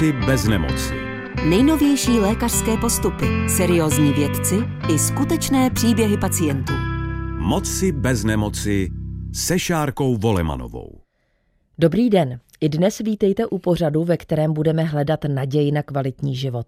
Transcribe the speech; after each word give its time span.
Moci 0.00 0.12
bez 0.12 0.44
nemoci. 0.44 0.94
Nejnovější 1.48 2.10
lékařské 2.10 2.76
postupy, 2.76 3.26
seriózní 3.48 4.12
vědci 4.12 4.56
i 4.94 4.98
skutečné 4.98 5.70
příběhy 5.70 6.18
pacientů. 6.18 6.72
Moci 7.38 7.92
bez 7.92 8.24
nemoci 8.24 8.88
se 9.34 9.58
Šárkou 9.58 10.16
Volemanovou. 10.16 11.00
Dobrý 11.78 12.10
den. 12.10 12.40
I 12.62 12.68
dnes 12.68 12.98
vítejte 12.98 13.46
u 13.46 13.58
pořadu, 13.58 14.04
ve 14.04 14.16
kterém 14.16 14.52
budeme 14.52 14.84
hledat 14.84 15.24
naději 15.24 15.72
na 15.72 15.82
kvalitní 15.82 16.36
život. 16.36 16.66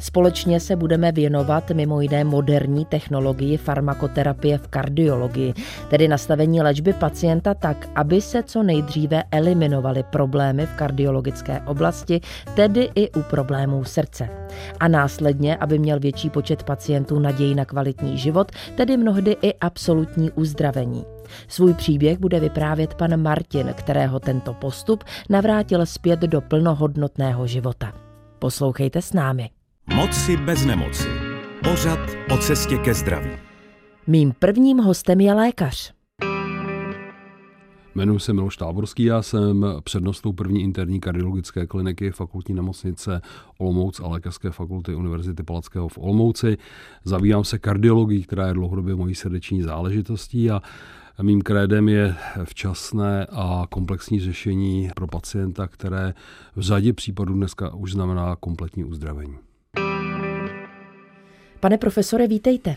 Společně 0.00 0.60
se 0.60 0.76
budeme 0.76 1.12
věnovat 1.12 1.70
mimo 1.70 2.00
jiné 2.00 2.24
moderní 2.24 2.84
technologii 2.84 3.56
farmakoterapie 3.56 4.58
v 4.58 4.68
kardiologii, 4.68 5.54
tedy 5.90 6.08
nastavení 6.08 6.60
léčby 6.62 6.92
pacienta 6.92 7.54
tak, 7.54 7.88
aby 7.94 8.20
se 8.20 8.42
co 8.42 8.62
nejdříve 8.62 9.22
eliminovaly 9.30 10.02
problémy 10.02 10.66
v 10.66 10.72
kardiologické 10.72 11.60
oblasti, 11.60 12.20
tedy 12.54 12.90
i 12.94 13.10
u 13.10 13.22
problémů 13.22 13.84
srdce. 13.84 14.28
A 14.80 14.88
následně, 14.88 15.56
aby 15.56 15.78
měl 15.78 16.00
větší 16.00 16.30
počet 16.30 16.62
pacientů 16.62 17.18
naději 17.18 17.54
na 17.54 17.64
kvalitní 17.64 18.18
život, 18.18 18.52
tedy 18.76 18.96
mnohdy 18.96 19.36
i 19.42 19.54
absolutní 19.54 20.30
uzdravení. 20.30 21.15
Svůj 21.48 21.74
příběh 21.74 22.18
bude 22.18 22.40
vyprávět 22.40 22.94
pan 22.94 23.22
Martin, 23.22 23.74
kterého 23.74 24.20
tento 24.20 24.54
postup 24.54 25.04
navrátil 25.30 25.86
zpět 25.86 26.20
do 26.20 26.40
plnohodnotného 26.40 27.46
života. 27.46 27.92
Poslouchejte 28.38 29.02
s 29.02 29.12
námi. 29.12 29.50
Moci 29.94 30.36
bez 30.36 30.64
nemoci. 30.64 31.08
Pořad 31.64 31.98
o 32.30 32.38
cestě 32.38 32.78
ke 32.78 32.94
zdraví. 32.94 33.30
Mým 34.06 34.34
prvním 34.38 34.78
hostem 34.78 35.20
je 35.20 35.34
lékař. 35.34 35.96
Jmenuji 37.94 38.18
se 38.18 38.32
Miloš 38.32 38.56
Táborský, 38.56 39.04
já 39.04 39.22
jsem 39.22 39.66
přednostou 39.84 40.32
první 40.32 40.62
interní 40.62 41.00
kardiologické 41.00 41.66
kliniky 41.66 42.10
fakultní 42.10 42.54
nemocnice 42.54 43.20
Olomouc 43.58 44.00
a 44.00 44.08
lékařské 44.08 44.50
fakulty 44.50 44.94
Univerzity 44.94 45.42
Palackého 45.42 45.88
v 45.88 45.98
Olomouci. 45.98 46.56
Zabývám 47.04 47.44
se 47.44 47.58
kardiologií, 47.58 48.22
která 48.22 48.46
je 48.46 48.54
dlouhodobě 48.54 48.94
mojí 48.94 49.14
srdeční 49.14 49.62
záležitostí 49.62 50.50
a 50.50 50.62
Mým 51.22 51.42
krédem 51.42 51.88
je 51.88 52.14
včasné 52.44 53.26
a 53.30 53.66
komplexní 53.70 54.20
řešení 54.20 54.90
pro 54.94 55.06
pacienta, 55.06 55.68
které 55.68 56.14
v 56.56 56.60
řadě 56.60 56.92
případů 56.92 57.34
dneska 57.34 57.74
už 57.74 57.92
znamená 57.92 58.36
kompletní 58.36 58.84
uzdravení. 58.84 59.38
Pane 61.60 61.78
profesore, 61.78 62.26
vítejte. 62.26 62.76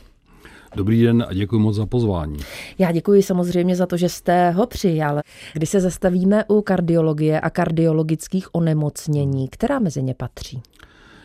Dobrý 0.76 1.04
den 1.04 1.26
a 1.30 1.34
děkuji 1.34 1.60
moc 1.60 1.76
za 1.76 1.86
pozvání. 1.86 2.38
Já 2.78 2.92
děkuji 2.92 3.23
samozřejmě 3.23 3.76
za 3.76 3.86
to, 3.86 3.98
že 3.98 4.10
jste 4.10 4.52
ho 4.52 4.67
přijal. 4.67 5.20
Když 5.54 5.70
se 5.70 5.80
zastavíme 5.80 6.44
u 6.48 6.62
kardiologie 6.62 7.40
a 7.40 7.50
kardiologických 7.50 8.56
onemocnění, 8.56 9.48
která 9.48 9.80
mezi 9.80 10.04
ně 10.04 10.14
patří? 10.14 10.62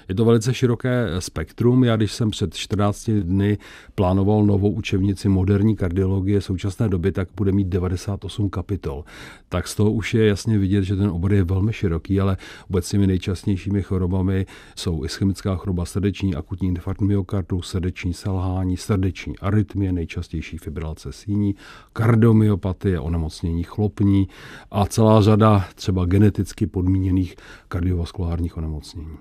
Je 0.08 0.14
to 0.14 0.24
velice 0.24 0.54
široké 0.54 1.06
spektrum. 1.18 1.84
Já, 1.84 1.96
když 1.96 2.12
jsem 2.12 2.30
před 2.30 2.54
14 2.54 3.10
dny 3.10 3.58
plánoval 3.94 4.44
novou 4.44 4.70
učebnici 4.70 5.28
moderní 5.28 5.76
kardiologie 5.76 6.40
současné 6.40 6.88
doby, 6.88 7.12
tak 7.12 7.28
bude 7.36 7.52
mít 7.52 7.68
98 7.68 8.50
kapitol. 8.50 9.04
Tak 9.48 9.68
z 9.68 9.74
toho 9.74 9.92
už 9.92 10.14
je 10.14 10.26
jasně 10.26 10.58
vidět, 10.58 10.84
že 10.84 10.96
ten 10.96 11.08
obor 11.08 11.32
je 11.32 11.44
velmi 11.44 11.72
široký, 11.72 12.20
ale 12.20 12.36
obecně 12.68 13.06
nejčastějšími 13.06 13.82
chorobami 13.82 14.46
jsou 14.76 15.04
ischemická 15.04 15.56
choroba 15.56 15.84
srdeční, 15.84 16.34
akutní 16.34 16.68
infarkt 16.68 17.00
myokardu, 17.00 17.62
srdeční 17.62 18.14
selhání, 18.14 18.76
srdeční 18.76 19.38
arytmie, 19.38 19.92
nejčastější 19.92 20.58
fibrilace 20.58 21.12
síní, 21.12 21.54
kardiomyopatie, 21.92 23.00
onemocnění 23.00 23.62
chlopní 23.62 24.28
a 24.70 24.86
celá 24.86 25.22
řada 25.22 25.64
třeba 25.74 26.04
geneticky 26.04 26.66
podmíněných 26.66 27.36
kardiovaskulárních 27.68 28.56
onemocnění. 28.56 29.16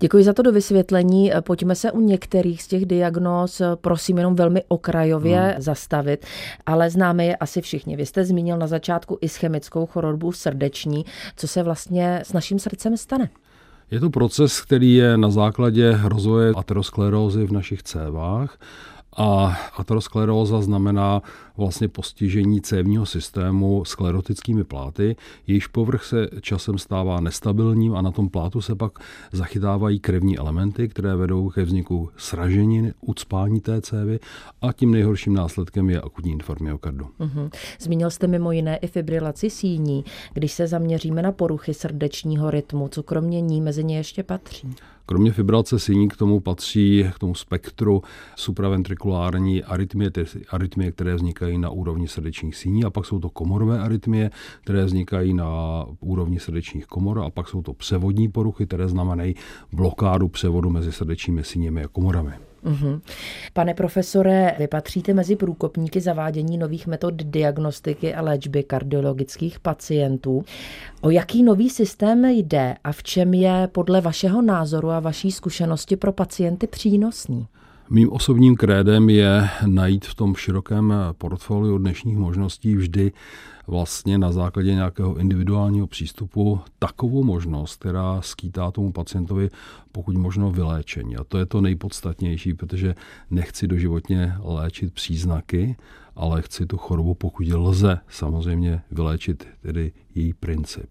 Děkuji 0.00 0.11
Děkuji 0.12 0.24
za 0.24 0.32
to 0.32 0.42
do 0.42 0.52
vysvětlení. 0.52 1.32
Pojďme 1.40 1.74
se 1.74 1.92
u 1.92 2.00
některých 2.00 2.62
z 2.62 2.66
těch 2.66 2.86
diagnóz, 2.86 3.62
prosím, 3.74 4.18
jenom 4.18 4.34
velmi 4.34 4.62
okrajově 4.68 5.40
hmm. 5.40 5.62
zastavit, 5.62 6.26
ale 6.66 6.90
známe 6.90 7.24
je 7.24 7.36
asi 7.36 7.60
všichni. 7.60 7.96
Vy 7.96 8.06
jste 8.06 8.24
zmínil 8.24 8.58
na 8.58 8.66
začátku 8.66 9.18
ischemickou 9.20 9.86
chorobu 9.86 10.32
srdeční. 10.32 11.04
Co 11.36 11.48
se 11.48 11.62
vlastně 11.62 12.20
s 12.24 12.32
naším 12.32 12.58
srdcem 12.58 12.96
stane? 12.96 13.28
Je 13.90 14.00
to 14.00 14.10
proces, 14.10 14.60
který 14.60 14.94
je 14.94 15.16
na 15.16 15.30
základě 15.30 15.98
rozvoje 16.04 16.52
aterosklerózy 16.56 17.46
v 17.46 17.52
našich 17.52 17.82
cévách 17.82 18.58
a 19.16 19.58
ateroskleróza 19.76 20.60
znamená 20.60 21.22
vlastně 21.56 21.88
postižení 21.88 22.60
cévního 22.60 23.06
systému 23.06 23.84
sklerotickými 23.84 24.64
pláty, 24.64 25.16
jejíž 25.46 25.66
povrch 25.66 26.04
se 26.04 26.28
časem 26.40 26.78
stává 26.78 27.20
nestabilním 27.20 27.94
a 27.94 28.02
na 28.02 28.10
tom 28.10 28.28
plátu 28.28 28.60
se 28.60 28.74
pak 28.74 28.98
zachytávají 29.32 30.00
krevní 30.00 30.38
elementy, 30.38 30.88
které 30.88 31.16
vedou 31.16 31.50
ke 31.50 31.62
vzniku 31.62 32.08
sraženin, 32.16 32.94
ucpání 33.00 33.60
té 33.60 33.80
cévy 33.80 34.18
a 34.62 34.72
tím 34.72 34.90
nejhorším 34.90 35.34
následkem 35.34 35.90
je 35.90 36.00
akutní 36.00 36.32
infarkt 36.32 36.60
myokardu. 36.62 37.06
Mm-hmm. 37.20 37.50
Zmínil 37.80 38.10
jste 38.10 38.26
mimo 38.26 38.52
jiné 38.52 38.76
i 38.76 38.86
fibrilaci 38.86 39.50
síní. 39.50 40.04
Když 40.32 40.52
se 40.52 40.66
zaměříme 40.66 41.22
na 41.22 41.32
poruchy 41.32 41.74
srdečního 41.74 42.50
rytmu, 42.50 42.88
co 42.88 43.02
kromě 43.02 43.40
ní 43.40 43.60
mezi 43.60 43.84
ně 43.84 43.96
ještě 43.96 44.22
patří? 44.22 44.74
Kromě 45.06 45.32
fibrilace 45.32 45.78
síní 45.78 46.08
k 46.08 46.16
tomu 46.16 46.40
patří 46.40 47.06
k 47.14 47.18
tomu 47.18 47.34
spektru 47.34 48.02
supraventrikulární 48.36 49.64
arytmie, 49.64 50.10
ty 50.10 50.24
arytmie, 50.50 50.92
které 50.92 51.14
vznikají 51.14 51.58
na 51.58 51.70
úrovni 51.70 52.08
srdečních 52.08 52.56
síní 52.56 52.84
a 52.84 52.90
pak 52.90 53.04
jsou 53.04 53.18
to 53.18 53.30
komorové 53.30 53.80
arytmie, 53.80 54.30
které 54.60 54.84
vznikají 54.84 55.34
na 55.34 55.46
úrovni 56.00 56.40
srdečních 56.40 56.86
komor 56.86 57.18
a 57.18 57.30
pak 57.30 57.48
jsou 57.48 57.62
to 57.62 57.72
převodní 57.72 58.28
poruchy, 58.28 58.66
které 58.66 58.88
znamenají 58.88 59.34
blokádu 59.72 60.28
převodu 60.28 60.70
mezi 60.70 60.92
srdečními 60.92 61.44
síněmi 61.44 61.84
a 61.84 61.88
komorami. 61.88 62.51
Uhum. 62.62 63.00
Pane 63.52 63.74
profesore, 63.74 64.54
vy 64.58 64.66
patříte 64.66 65.14
mezi 65.14 65.36
průkopníky 65.36 66.00
zavádění 66.00 66.58
nových 66.58 66.86
metod 66.86 67.14
diagnostiky 67.14 68.14
a 68.14 68.22
léčby 68.22 68.62
kardiologických 68.62 69.60
pacientů. 69.60 70.44
O 71.00 71.10
jaký 71.10 71.42
nový 71.42 71.70
systém 71.70 72.24
jde 72.24 72.76
a 72.84 72.92
v 72.92 73.02
čem 73.02 73.34
je 73.34 73.68
podle 73.72 74.00
vašeho 74.00 74.42
názoru 74.42 74.90
a 74.90 75.00
vaší 75.00 75.32
zkušenosti 75.32 75.96
pro 75.96 76.12
pacienty 76.12 76.66
přínosný? 76.66 77.46
Mým 77.90 78.12
osobním 78.12 78.56
krédem 78.56 79.10
je 79.10 79.48
najít 79.66 80.04
v 80.04 80.14
tom 80.14 80.34
širokém 80.34 80.94
portfoliu 81.18 81.78
dnešních 81.78 82.16
možností 82.16 82.76
vždy 82.76 83.12
vlastně 83.66 84.18
na 84.18 84.32
základě 84.32 84.74
nějakého 84.74 85.16
individuálního 85.16 85.86
přístupu 85.86 86.60
takovou 86.78 87.24
možnost, 87.24 87.76
která 87.76 88.20
skýtá 88.22 88.70
tomu 88.70 88.92
pacientovi 88.92 89.50
pokud 89.92 90.16
možno 90.16 90.50
vyléčení. 90.50 91.16
A 91.16 91.24
to 91.24 91.38
je 91.38 91.46
to 91.46 91.60
nejpodstatnější, 91.60 92.54
protože 92.54 92.94
nechci 93.30 93.66
doživotně 93.66 94.34
léčit 94.40 94.94
příznaky, 94.94 95.76
ale 96.16 96.42
chci 96.42 96.66
tu 96.66 96.76
chorobu, 96.76 97.14
pokud 97.14 97.46
lze, 97.48 97.98
samozřejmě 98.08 98.82
vyléčit 98.90 99.48
tedy 99.62 99.92
její 100.14 100.32
princip. 100.32 100.90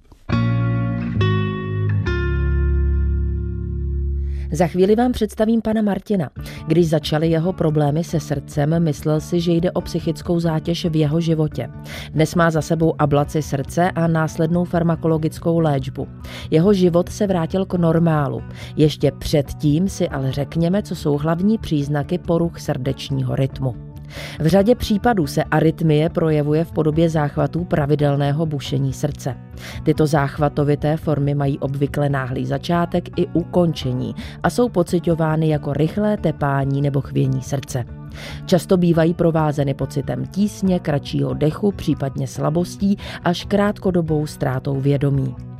Za 4.54 4.68
chvíli 4.68 4.96
vám 4.96 5.12
představím 5.12 5.62
pana 5.62 5.82
Martina. 5.82 6.30
Když 6.68 6.90
začaly 6.90 7.30
jeho 7.30 7.54
problémy 7.54 8.04
se 8.04 8.20
srdcem, 8.20 8.84
myslel 8.84 9.20
si, 9.20 9.40
že 9.40 9.52
jde 9.52 9.72
o 9.72 9.82
psychickou 9.82 10.40
zátěž 10.40 10.86
v 10.86 10.96
jeho 10.96 11.22
životě. 11.22 11.70
Dnes 12.12 12.36
má 12.36 12.52
za 12.52 12.62
sebou 12.62 13.02
ablaci 13.02 13.42
srdce 13.42 13.92
a 13.92 14.08
následnou 14.08 14.66
farmakologickou 14.66 15.60
léčbu. 15.60 16.08
Jeho 16.52 16.74
život 16.74 17.10
se 17.10 17.28
vrátil 17.28 17.66
k 17.66 17.74
normálu. 17.74 18.44
Ještě 18.76 19.12
předtím 19.12 19.90
si 19.90 20.10
ale 20.10 20.32
řekněme, 20.32 20.84
co 20.84 20.96
jsou 20.96 21.18
hlavní 21.18 21.58
příznaky 21.58 22.18
poruch 22.18 22.60
srdečního 22.60 23.36
rytmu. 23.36 23.91
V 24.40 24.48
řadě 24.48 24.76
případů 24.76 25.28
se 25.28 25.44
arytmie 25.44 26.10
projevuje 26.10 26.64
v 26.64 26.72
podobě 26.72 27.10
záchvatů 27.10 27.64
pravidelného 27.64 28.46
bušení 28.46 28.94
srdce. 28.94 29.36
Tyto 29.84 30.08
záchvatovité 30.08 30.98
formy 30.98 31.36
mají 31.36 31.60
obvykle 31.60 32.10
náhlý 32.10 32.46
začátek 32.46 33.20
i 33.20 33.28
ukončení 33.34 34.16
a 34.44 34.50
jsou 34.50 34.70
pocitovány 34.70 35.50
jako 35.50 35.74
rychlé 35.74 36.18
tepání 36.18 36.82
nebo 36.82 37.02
chvění 37.02 37.42
srdce. 37.42 37.86
Často 38.46 38.78
bývají 38.78 39.14
provázeny 39.14 39.74
pocitem 39.74 40.26
tísně, 40.26 40.80
kratšího 40.80 41.34
dechu, 41.34 41.72
případně 41.72 42.28
slabostí 42.28 42.98
až 43.24 43.46
krátkodobou 43.46 44.28
ztrátou 44.28 44.80
vědomí. 44.80 45.51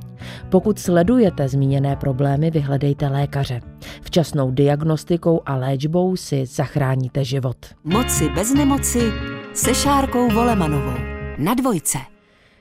Pokud 0.50 0.80
sledujete 0.80 1.48
zmíněné 1.48 1.96
problémy, 1.96 2.52
vyhledejte 2.52 3.08
lékaře. 3.08 3.62
Včasnou 4.02 4.52
diagnostikou 4.52 5.42
a 5.46 5.56
léčbou 5.56 6.16
si 6.16 6.46
zachráníte 6.46 7.24
život. 7.26 7.58
Moci 7.84 8.30
bez 8.30 8.54
nemoci 8.54 9.12
se 9.54 9.74
Šárkou 9.76 10.30
Volemanovou. 10.30 10.98
Na 11.38 11.54
dvojce. 11.54 11.98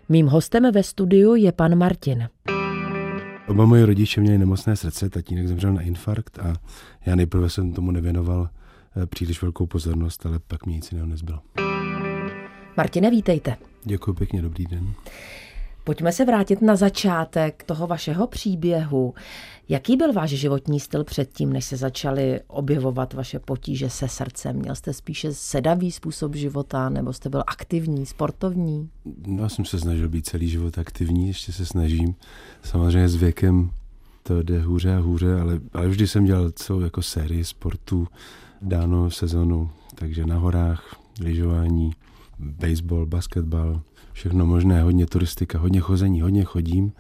Mým 0.09 0.27
hostem 0.27 0.73
ve 0.73 0.83
studiu 0.83 1.35
je 1.35 1.53
pan 1.53 1.79
Martin. 1.79 2.29
Oba 3.49 3.67
moje 3.67 3.87
rodiče 3.87 4.21
měli 4.21 4.39
nemocné 4.39 4.77
srdce, 4.77 5.11
tatínek 5.11 5.49
zemřel 5.49 5.73
na 5.73 5.81
infarkt 5.83 6.39
a 6.39 6.55
já 7.07 7.17
nejprve 7.17 7.51
jsem 7.51 7.73
tomu 7.73 7.91
nevěnoval 7.91 8.49
eh, 8.97 9.07
příliš 9.07 9.43
velkou 9.43 9.67
pozornost, 9.67 10.27
ale 10.27 10.39
pak 10.39 10.67
mě 10.67 10.75
nic 10.75 10.93
jiného 10.93 11.07
nezbylo. 11.07 11.39
Martine, 12.77 13.11
vítejte. 13.11 13.57
Děkuji 13.85 14.15
pěkně, 14.15 14.43
dobrý 14.43 14.67
den. 14.67 14.93
Pojďme 15.91 16.13
se 16.13 16.25
vrátit 16.25 16.63
na 16.63 16.77
začátek 16.77 17.65
toho 17.65 17.87
vašeho 17.87 18.27
příběhu. 18.27 19.15
Jaký 19.69 19.97
byl 19.97 20.13
váš 20.13 20.31
životní 20.31 20.81
styl 20.81 21.05
předtím, 21.05 21.53
než 21.53 21.65
se 21.65 21.77
začaly 21.77 22.41
objevovat 22.47 23.15
vaše 23.15 23.39
potíže 23.39 23.91
se 23.91 24.09
srdcem? 24.09 24.57
Měl 24.57 24.75
jste 24.75 24.93
spíše 24.93 25.35
sedavý 25.35 25.93
způsob 25.93 26.35
života, 26.35 26.89
nebo 26.89 27.13
jste 27.13 27.29
byl 27.29 27.43
aktivní, 27.47 28.07
sportovní? 28.07 28.91
No, 29.27 29.43
já 29.43 29.49
jsem 29.49 29.65
se 29.65 29.79
snažil 29.79 30.09
být 30.09 30.27
celý 30.27 30.49
život 30.49 30.79
aktivní, 30.79 31.29
ještě 31.29 31.53
se 31.53 31.67
snažím. 31.67 32.15
Samozřejmě 32.63 33.09
s 33.09 33.17
věkem 33.17 33.71
to 34.23 34.43
jde 34.43 34.61
hůře 34.61 34.95
a 34.95 34.99
hůře, 34.99 35.41
ale, 35.41 35.61
ale 35.73 35.89
vždy 35.89 36.07
jsem 36.07 36.25
dělal 36.25 36.51
celou 36.51 36.81
jako 36.81 37.03
sérii 37.03 37.45
sportů 37.45 38.09
dáno 38.63 39.11
sezonu, 39.11 39.71
takže 39.95 40.27
na 40.27 40.37
horách, 40.37 40.97
lyžování, 41.21 41.93
baseball, 42.39 43.07
basketbal, 43.07 43.81
všechno 44.13 44.47
možné, 44.47 44.83
hodně 44.83 45.07
turistika, 45.07 45.59
hodně 45.59 45.81
chození, 45.81 46.21
hodně 46.21 46.45
chodím. 46.45 46.93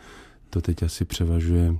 To 0.50 0.60
teď 0.60 0.82
asi 0.82 1.04
převažuje. 1.04 1.74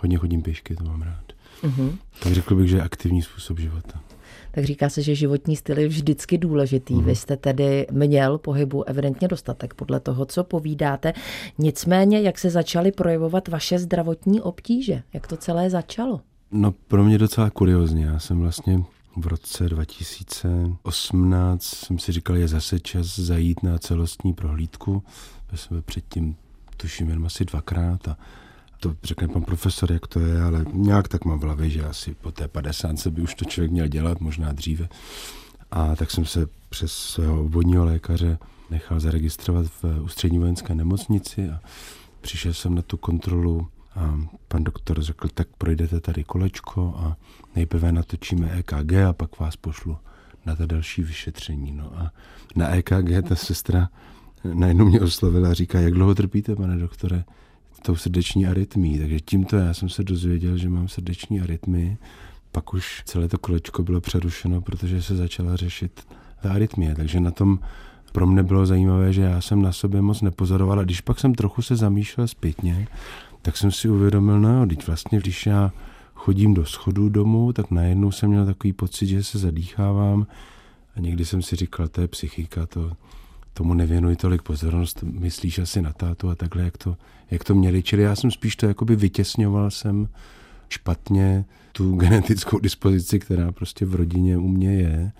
Hodně 0.00 0.18
chodím 0.18 0.42
pěšky, 0.42 0.76
to 0.76 0.84
mám 0.84 1.02
rád. 1.02 1.24
Uh-huh. 1.62 1.96
Tak 2.22 2.32
řekl 2.32 2.54
bych, 2.54 2.68
že 2.68 2.76
je 2.76 2.82
aktivní 2.82 3.22
způsob 3.22 3.58
života. 3.58 4.00
Tak 4.50 4.64
říká 4.64 4.88
se, 4.88 5.02
že 5.02 5.14
životní 5.14 5.56
styl 5.56 5.78
je 5.78 5.88
vždycky 5.88 6.38
důležitý. 6.38 6.94
Uh-huh. 6.94 7.04
Vy 7.04 7.16
jste 7.16 7.36
tedy 7.36 7.86
měl 7.90 8.38
pohybu 8.38 8.88
evidentně 8.88 9.28
dostatek 9.28 9.74
podle 9.74 10.00
toho, 10.00 10.24
co 10.26 10.44
povídáte. 10.44 11.12
Nicméně, 11.58 12.20
jak 12.20 12.38
se 12.38 12.50
začaly 12.50 12.92
projevovat 12.92 13.48
vaše 13.48 13.78
zdravotní 13.78 14.40
obtíže? 14.40 15.02
Jak 15.12 15.26
to 15.26 15.36
celé 15.36 15.70
začalo? 15.70 16.20
No 16.50 16.74
pro 16.88 17.04
mě 17.04 17.18
docela 17.18 17.50
kuriozně. 17.50 18.04
Já 18.04 18.18
jsem 18.18 18.40
vlastně 18.40 18.82
v 19.16 19.26
roce 19.26 19.68
2018 19.68 21.62
jsem 21.62 21.98
si 21.98 22.12
říkal, 22.12 22.36
je 22.36 22.48
zase 22.48 22.80
čas 22.80 23.18
zajít 23.18 23.62
na 23.62 23.78
celostní 23.78 24.32
prohlídku. 24.34 25.02
Já 25.52 25.58
jsem 25.58 25.82
předtím 25.82 26.36
tuším 26.76 27.10
jen 27.10 27.26
asi 27.26 27.44
dvakrát 27.44 28.08
a 28.08 28.16
to 28.80 28.96
řekne 29.02 29.28
pan 29.28 29.42
profesor, 29.42 29.92
jak 29.92 30.06
to 30.06 30.20
je, 30.20 30.42
ale 30.42 30.64
nějak 30.72 31.08
tak 31.08 31.24
mám 31.24 31.38
v 31.38 31.42
hlavě, 31.42 31.70
že 31.70 31.84
asi 31.84 32.14
po 32.14 32.32
té 32.32 32.48
50 32.48 33.06
by 33.06 33.22
už 33.22 33.34
to 33.34 33.44
člověk 33.44 33.70
měl 33.70 33.88
dělat, 33.88 34.20
možná 34.20 34.52
dříve. 34.52 34.88
A 35.70 35.96
tak 35.96 36.10
jsem 36.10 36.24
se 36.24 36.46
přes 36.68 36.92
svého 36.92 37.40
obvodního 37.40 37.84
lékaře 37.84 38.38
nechal 38.70 39.00
zaregistrovat 39.00 39.66
v 39.66 40.02
ústřední 40.02 40.38
vojenské 40.38 40.74
nemocnici 40.74 41.50
a 41.50 41.60
přišel 42.20 42.54
jsem 42.54 42.74
na 42.74 42.82
tu 42.82 42.96
kontrolu 42.96 43.68
a 43.96 44.18
pan 44.48 44.64
doktor 44.64 45.02
řekl, 45.02 45.28
tak 45.34 45.48
projdete 45.58 46.00
tady 46.00 46.24
kolečko 46.24 46.94
a 46.96 47.16
nejprve 47.56 47.92
natočíme 47.92 48.50
EKG 48.50 48.92
a 48.92 49.12
pak 49.12 49.40
vás 49.40 49.56
pošlu 49.56 49.96
na 50.46 50.56
ta 50.56 50.66
další 50.66 51.02
vyšetření. 51.02 51.72
No 51.72 51.92
a 51.96 52.12
na 52.56 52.68
EKG 52.68 53.28
ta 53.28 53.36
sestra 53.36 53.88
najednou 54.54 54.84
mě 54.84 55.00
oslovila 55.00 55.50
a 55.50 55.54
říká, 55.54 55.80
jak 55.80 55.94
dlouho 55.94 56.14
trpíte, 56.14 56.56
pane 56.56 56.76
doktore, 56.76 57.24
tou 57.82 57.96
srdeční 57.96 58.46
arytmí. 58.46 58.98
Takže 58.98 59.20
tímto 59.20 59.56
já 59.56 59.74
jsem 59.74 59.88
se 59.88 60.04
dozvěděl, 60.04 60.56
že 60.56 60.68
mám 60.68 60.88
srdeční 60.88 61.40
arytmii. 61.40 61.96
Pak 62.52 62.74
už 62.74 63.02
celé 63.06 63.28
to 63.28 63.38
kolečko 63.38 63.82
bylo 63.82 64.00
přerušeno, 64.00 64.60
protože 64.60 65.02
se 65.02 65.16
začala 65.16 65.56
řešit 65.56 66.06
ta 66.42 66.52
arytmie. 66.52 66.94
Takže 66.94 67.20
na 67.20 67.30
tom 67.30 67.58
pro 68.12 68.26
mě 68.26 68.42
bylo 68.42 68.66
zajímavé, 68.66 69.12
že 69.12 69.22
já 69.22 69.40
jsem 69.40 69.62
na 69.62 69.72
sobě 69.72 70.02
moc 70.02 70.22
nepozoroval. 70.22 70.80
A 70.80 70.84
když 70.84 71.00
pak 71.00 71.20
jsem 71.20 71.34
trochu 71.34 71.62
se 71.62 71.76
zamýšlel 71.76 72.28
zpětně, 72.28 72.86
tak 73.42 73.56
jsem 73.56 73.72
si 73.72 73.88
uvědomil, 73.88 74.40
no, 74.40 74.66
teď 74.66 74.86
vlastně, 74.86 75.18
když 75.18 75.46
já 75.46 75.72
chodím 76.14 76.54
do 76.54 76.64
schodu 76.64 77.08
domů, 77.08 77.52
tak 77.52 77.70
najednou 77.70 78.10
jsem 78.10 78.30
měl 78.30 78.46
takový 78.46 78.72
pocit, 78.72 79.06
že 79.06 79.24
se 79.24 79.38
zadýchávám 79.38 80.26
a 80.96 81.00
někdy 81.00 81.24
jsem 81.24 81.42
si 81.42 81.56
říkal, 81.56 81.88
to 81.88 82.00
je 82.00 82.08
psychika, 82.08 82.66
to, 82.66 82.92
tomu 83.54 83.74
nevěnuji 83.74 84.16
tolik 84.16 84.42
pozornost, 84.42 85.02
myslíš 85.02 85.58
asi 85.58 85.82
na 85.82 85.92
tátu 85.92 86.30
a 86.30 86.34
takhle, 86.34 86.62
jak 86.62 86.78
to, 86.78 86.96
jak 87.30 87.44
to 87.44 87.54
měli. 87.54 87.82
Čili 87.82 88.02
já 88.02 88.16
jsem 88.16 88.30
spíš 88.30 88.56
to 88.56 88.66
jakoby 88.66 88.96
vytěsňoval 88.96 89.70
jsem 89.70 90.08
špatně 90.68 91.44
tu 91.72 91.96
genetickou 91.96 92.58
dispozici, 92.58 93.18
která 93.18 93.52
prostě 93.52 93.86
v 93.86 93.94
rodině 93.94 94.38
u 94.38 94.48
mě 94.48 94.74
je 94.74 95.12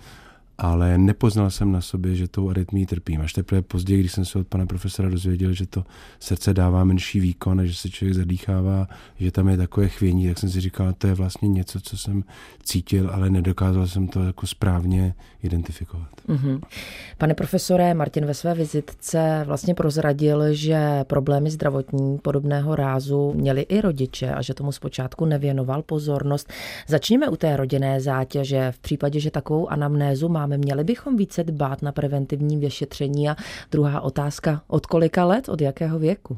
ale 0.57 0.97
nepoznal 0.97 1.49
jsem 1.49 1.71
na 1.71 1.81
sobě, 1.81 2.15
že 2.15 2.27
tou 2.27 2.49
arytmí 2.49 2.85
trpím. 2.85 3.21
Až 3.21 3.33
teprve 3.33 3.61
později, 3.61 3.99
když 3.99 4.11
jsem 4.11 4.25
se 4.25 4.39
od 4.39 4.47
pana 4.47 4.65
profesora 4.65 5.09
dozvěděl, 5.09 5.53
že 5.53 5.67
to 5.67 5.83
srdce 6.19 6.53
dává 6.53 6.83
menší 6.83 7.19
výkon 7.19 7.59
a 7.59 7.65
že 7.65 7.73
se 7.73 7.89
člověk 7.89 8.15
zadýchává, 8.15 8.87
že 9.19 9.31
tam 9.31 9.47
je 9.47 9.57
takové 9.57 9.87
chvění, 9.87 10.27
tak 10.27 10.39
jsem 10.39 10.49
si 10.49 10.61
říkal, 10.61 10.93
to 10.97 11.07
je 11.07 11.13
vlastně 11.13 11.49
něco, 11.49 11.81
co 11.81 11.97
jsem 11.97 12.23
cítil, 12.63 13.09
ale 13.13 13.29
nedokázal 13.29 13.87
jsem 13.87 14.07
to 14.07 14.23
jako 14.23 14.47
správně 14.47 15.15
identifikovat. 15.43 16.09
Mm-hmm. 16.29 16.61
Pane 17.17 17.33
profesore, 17.33 17.93
Martin 17.93 18.25
ve 18.25 18.33
své 18.33 18.53
vizitce 18.53 19.43
vlastně 19.47 19.75
prozradil, 19.75 20.53
že 20.53 21.03
problémy 21.03 21.51
zdravotní 21.51 22.17
podobného 22.17 22.75
rázu 22.75 23.33
měli 23.35 23.61
i 23.61 23.81
rodiče 23.81 24.33
a 24.33 24.41
že 24.41 24.53
tomu 24.53 24.71
zpočátku 24.71 25.25
nevěnoval 25.25 25.81
pozornost. 25.81 26.49
Začněme 26.87 27.29
u 27.29 27.35
té 27.35 27.57
rodinné 27.57 28.01
zátěže. 28.01 28.71
V 28.71 28.79
případě, 28.79 29.19
že 29.19 29.31
takovou 29.31 29.71
anamnézu 29.71 30.29
má 30.29 30.42
máme. 30.43 30.57
Měli 30.57 30.83
bychom 30.83 31.17
více 31.17 31.43
dbát 31.43 31.81
na 31.81 31.91
preventivní 31.91 32.57
vyšetření 32.57 33.29
a 33.29 33.35
druhá 33.71 34.01
otázka, 34.01 34.61
od 34.67 34.85
kolika 34.85 35.25
let, 35.25 35.49
od 35.49 35.61
jakého 35.61 35.99
věku? 35.99 36.37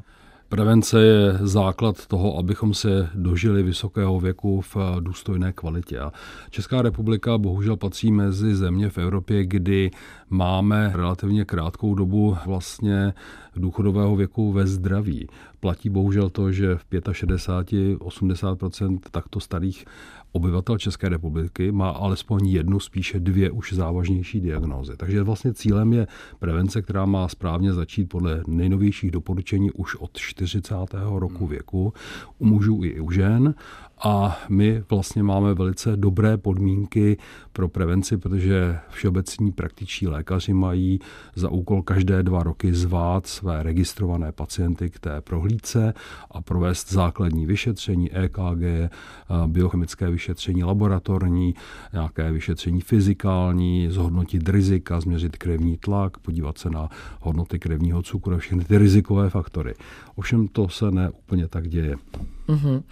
Prevence 0.50 1.02
je 1.02 1.34
základ 1.42 2.06
toho, 2.06 2.38
abychom 2.38 2.74
se 2.74 3.10
dožili 3.16 3.64
vysokého 3.64 4.20
věku 4.20 4.62
v 4.62 4.76
důstojné 5.00 5.54
kvalitě. 5.54 6.00
A 6.00 6.12
Česká 6.50 6.82
republika 6.82 7.38
bohužel 7.38 7.78
patří 7.78 8.12
mezi 8.12 8.56
země 8.56 8.90
v 8.90 8.98
Evropě, 8.98 9.46
kdy 9.46 9.92
máme 10.30 10.92
relativně 10.96 11.46
krátkou 11.46 11.96
dobu 11.96 12.38
vlastně 12.46 13.14
důchodového 13.56 14.16
věku 14.16 14.52
ve 14.52 14.68
zdraví. 14.68 15.28
Platí 15.66 15.90
bohužel 15.90 16.30
to, 16.30 16.52
že 16.52 16.78
v 16.78 16.86
65-80% 16.86 19.00
takto 19.12 19.40
starých 19.40 19.86
obyvatel 20.32 20.78
České 20.78 21.10
republiky 21.10 21.72
má 21.72 21.90
alespoň 21.90 22.48
jednu, 22.48 22.80
spíše 22.80 23.20
dvě 23.20 23.52
už 23.52 23.74
závažnější 23.74 24.42
diagnózy. 24.42 24.94
Takže 24.98 25.24
vlastně 25.24 25.54
cílem 25.54 25.94
je 25.94 26.08
prevence, 26.40 26.82
která 26.82 27.06
má 27.06 27.28
správně 27.28 27.74
začít 27.74 28.06
podle 28.06 28.44
nejnovějších 28.48 29.12
doporučení 29.12 29.72
už 29.72 29.96
od 29.96 30.18
40. 30.18 30.74
roku 31.04 31.38
hmm. 31.38 31.50
věku 31.50 31.94
u 32.38 32.46
mužů 32.46 32.84
i 32.84 33.00
u 33.00 33.12
žen 33.12 33.56
a 34.04 34.38
my 34.50 34.84
vlastně 34.90 35.24
máme 35.24 35.54
velice 35.54 35.98
dobré 35.98 36.38
podmínky 36.38 37.18
pro 37.54 37.68
prevenci, 37.68 38.18
protože 38.18 38.80
všeobecní 38.90 39.52
praktiční 39.52 40.08
lékaři 40.08 40.54
mají 40.54 41.00
za 41.36 41.50
úkol 41.50 41.82
každé 41.82 42.24
dva 42.24 42.44
roky 42.44 42.74
zvát 42.74 43.28
své 43.28 43.64
registrované 43.64 44.32
pacienty 44.32 44.90
k 44.90 45.00
té 45.00 45.22
prohlídce 45.22 45.94
a 46.32 46.42
provést 46.42 46.92
základní 46.92 47.46
vyšetření 47.46 48.12
EKG, 48.12 48.40
biochemické 49.48 50.10
vyšetření 50.12 50.64
laboratorní, 50.64 51.56
nějaké 51.94 52.32
vyšetření 52.32 52.82
fyzikální, 52.82 53.88
zhodnotit 53.92 54.50
rizika, 54.50 55.02
změřit 55.02 55.38
krevní 55.38 55.78
tlak, 55.78 56.18
podívat 56.18 56.58
se 56.58 56.70
na 56.70 56.90
hodnoty 57.20 57.60
krevního 57.60 58.02
cukru 58.02 58.36
a 58.36 58.38
všechny 58.38 58.64
ty 58.64 58.78
rizikové 58.78 59.30
faktory. 59.30 59.74
Ovšem 60.16 60.48
to 60.48 60.70
se 60.70 60.92
ne 60.92 61.10
úplně 61.10 61.48
tak 61.48 61.68
děje. 61.68 61.96
Mm-hmm. 62.50 62.84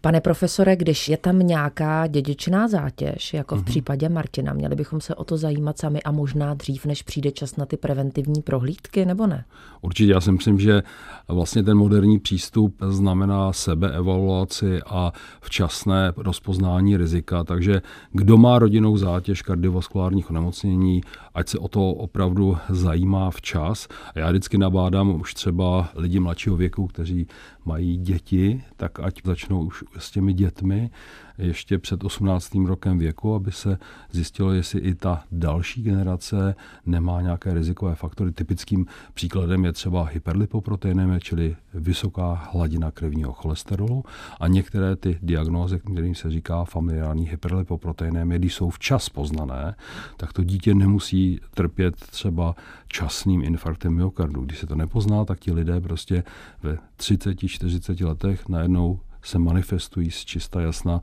Pane 0.00 0.20
profesore, 0.20 0.76
když 0.76 1.08
je 1.08 1.16
tam 1.16 1.38
nějaká 1.38 2.06
dědičná 2.06 2.68
zátěž, 2.68 3.34
jako 3.34 3.56
v 3.56 3.60
mm-hmm. 3.60 3.64
případě 3.64 4.08
Martina, 4.08 4.52
měli 4.52 4.76
bychom 4.76 5.00
se 5.00 5.14
o 5.14 5.24
to 5.24 5.36
zajímat 5.36 5.78
sami 5.78 6.02
a 6.02 6.10
možná 6.10 6.54
dřív, 6.54 6.86
než 6.86 7.02
přijde 7.02 7.30
čas 7.30 7.56
na 7.56 7.66
ty 7.66 7.76
preventivní 7.76 8.42
prohlídky, 8.42 9.04
nebo 9.04 9.26
ne? 9.26 9.44
Určitě, 9.80 10.12
já 10.12 10.20
si 10.20 10.32
myslím, 10.32 10.60
že 10.60 10.82
vlastně 11.28 11.62
ten 11.62 11.76
moderní 11.76 12.18
přístup 12.18 12.76
znamená 12.88 13.52
sebeevaluaci 13.52 14.80
a 14.86 15.12
včasné 15.40 16.12
rozpoznání 16.16 16.96
rizika, 16.96 17.44
takže 17.44 17.82
kdo 18.12 18.36
má 18.36 18.58
rodinnou 18.58 18.96
zátěž 18.96 19.42
kardiovaskulárních 19.42 20.30
onemocnění, 20.30 21.00
ať 21.34 21.48
se 21.48 21.58
o 21.58 21.68
to 21.68 21.90
opravdu 21.90 22.56
zajímá 22.68 23.30
včas. 23.30 23.88
A 24.14 24.18
já 24.18 24.30
vždycky 24.30 24.58
nabádám 24.58 25.20
už 25.20 25.34
třeba 25.34 25.88
lidi 25.94 26.20
mladšího 26.20 26.56
věku, 26.56 26.86
kteří 26.86 27.26
mají 27.64 27.96
děti, 27.96 28.64
tak 28.76 28.91
ať 29.00 29.20
začnou 29.24 29.64
už 29.64 29.84
s 29.98 30.10
těmi 30.10 30.32
dětmi 30.32 30.90
ještě 31.38 31.78
před 31.78 32.04
18. 32.04 32.54
rokem 32.66 32.98
věku, 32.98 33.34
aby 33.34 33.52
se 33.52 33.78
zjistilo, 34.10 34.52
jestli 34.52 34.80
i 34.80 34.94
ta 34.94 35.24
další 35.32 35.82
generace 35.82 36.54
nemá 36.86 37.20
nějaké 37.20 37.54
rizikové 37.54 37.94
faktory. 37.94 38.32
Typickým 38.32 38.86
příkladem 39.14 39.64
je 39.64 39.72
třeba 39.72 40.04
hyperlipoproteinemie, 40.04 41.20
čili 41.20 41.56
vysoká 41.74 42.48
hladina 42.52 42.90
krevního 42.90 43.32
cholesterolu 43.32 44.04
a 44.40 44.48
některé 44.48 44.96
ty 44.96 45.18
diagnózy, 45.22 45.78
kterým 45.78 46.14
se 46.14 46.30
říká 46.30 46.64
familiární 46.64 47.28
hyperlipoproteinemie, 47.28 48.38
když 48.38 48.54
jsou 48.54 48.70
včas 48.70 49.08
poznané, 49.08 49.74
tak 50.16 50.32
to 50.32 50.44
dítě 50.44 50.74
nemusí 50.74 51.40
trpět 51.54 51.96
třeba 51.96 52.54
časným 52.88 53.42
infarktem 53.44 53.94
myokardu. 53.94 54.44
Když 54.44 54.58
se 54.58 54.66
to 54.66 54.74
nepozná, 54.74 55.24
tak 55.24 55.40
ti 55.40 55.52
lidé 55.52 55.80
prostě 55.80 56.24
ve 56.62 56.78
30-40 56.98 58.06
letech 58.06 58.48
najednou 58.48 59.00
se 59.22 59.38
manifestují 59.38 60.10
z 60.10 60.24
čista 60.24 60.60
jasna 60.60 61.00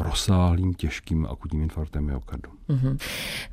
rozsáhlým, 0.00 0.74
těžkým 0.74 1.26
akutním 1.26 1.62
infarktem 1.62 2.04
myokardu. 2.04 2.50
Mm-hmm. 2.68 2.98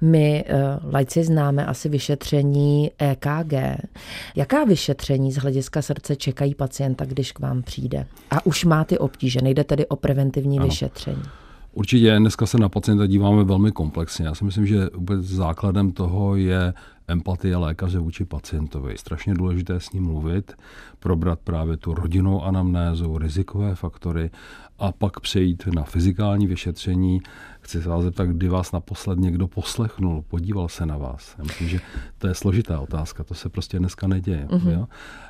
My 0.02 0.46
uh, 0.84 0.94
lajci 0.94 1.24
známe 1.24 1.66
asi 1.66 1.90
vyšetření 1.90 2.92
EKG. 2.98 3.54
Jaká 4.36 4.64
vyšetření 4.64 5.32
z 5.32 5.38
hlediska 5.38 5.82
srdce 5.82 6.16
čekají 6.16 6.56
pacienta, 6.56 7.06
když 7.06 7.32
k 7.32 7.40
vám 7.40 7.64
přijde? 7.64 8.06
A 8.32 8.46
už 8.46 8.66
má 8.66 8.84
ty 8.84 8.98
obtíže, 8.98 9.42
nejde 9.42 9.64
tedy 9.64 9.86
o 9.86 9.96
preventivní 9.96 10.60
ano. 10.60 10.68
vyšetření. 10.68 11.24
Určitě 11.74 12.16
dneska 12.20 12.46
se 12.46 12.58
na 12.58 12.70
pacienta 12.70 13.08
díváme 13.08 13.44
velmi 13.44 13.72
komplexně. 13.72 14.26
Já 14.26 14.36
si 14.36 14.46
myslím, 14.46 14.66
že 14.66 14.90
vůbec 14.94 15.26
základem 15.26 15.92
toho 15.92 16.36
je 16.36 16.74
empatie 17.08 17.58
lékaře 17.58 18.00
vůči 18.00 18.26
pacientovi. 18.26 18.98
Strašně 18.98 19.34
důležité 19.34 19.80
s 19.80 19.92
ním 19.92 20.04
mluvit, 20.04 20.54
probrat 21.00 21.40
právě 21.40 21.78
tu 21.78 21.94
rodinnou 21.94 22.44
anamnézu, 22.44 23.18
rizikové 23.18 23.76
faktory 23.76 24.30
a 24.80 24.92
pak 24.92 25.20
přejít 25.20 25.68
na 25.76 25.84
fyzikální 25.84 26.48
vyšetření. 26.48 27.22
Chci 27.66 27.82
se 27.82 27.90
vás 27.90 28.04
zeptat, 28.04 28.26
kdy 28.26 28.48
vás 28.48 28.72
naposled 28.72 29.20
někdo 29.20 29.48
poslechnul, 29.48 30.22
podíval 30.28 30.70
se 30.70 30.86
na 30.86 30.98
vás. 30.98 31.36
Já 31.38 31.44
myslím, 31.44 31.68
že 31.70 31.80
to 32.18 32.28
je 32.28 32.34
složitá 32.34 32.80
otázka, 32.80 33.24
to 33.24 33.34
se 33.34 33.50
prostě 33.50 33.80
dneska 33.80 34.08
neděje. 34.08 34.48
Uh-huh. 34.50 34.72
Jo? 34.72 34.88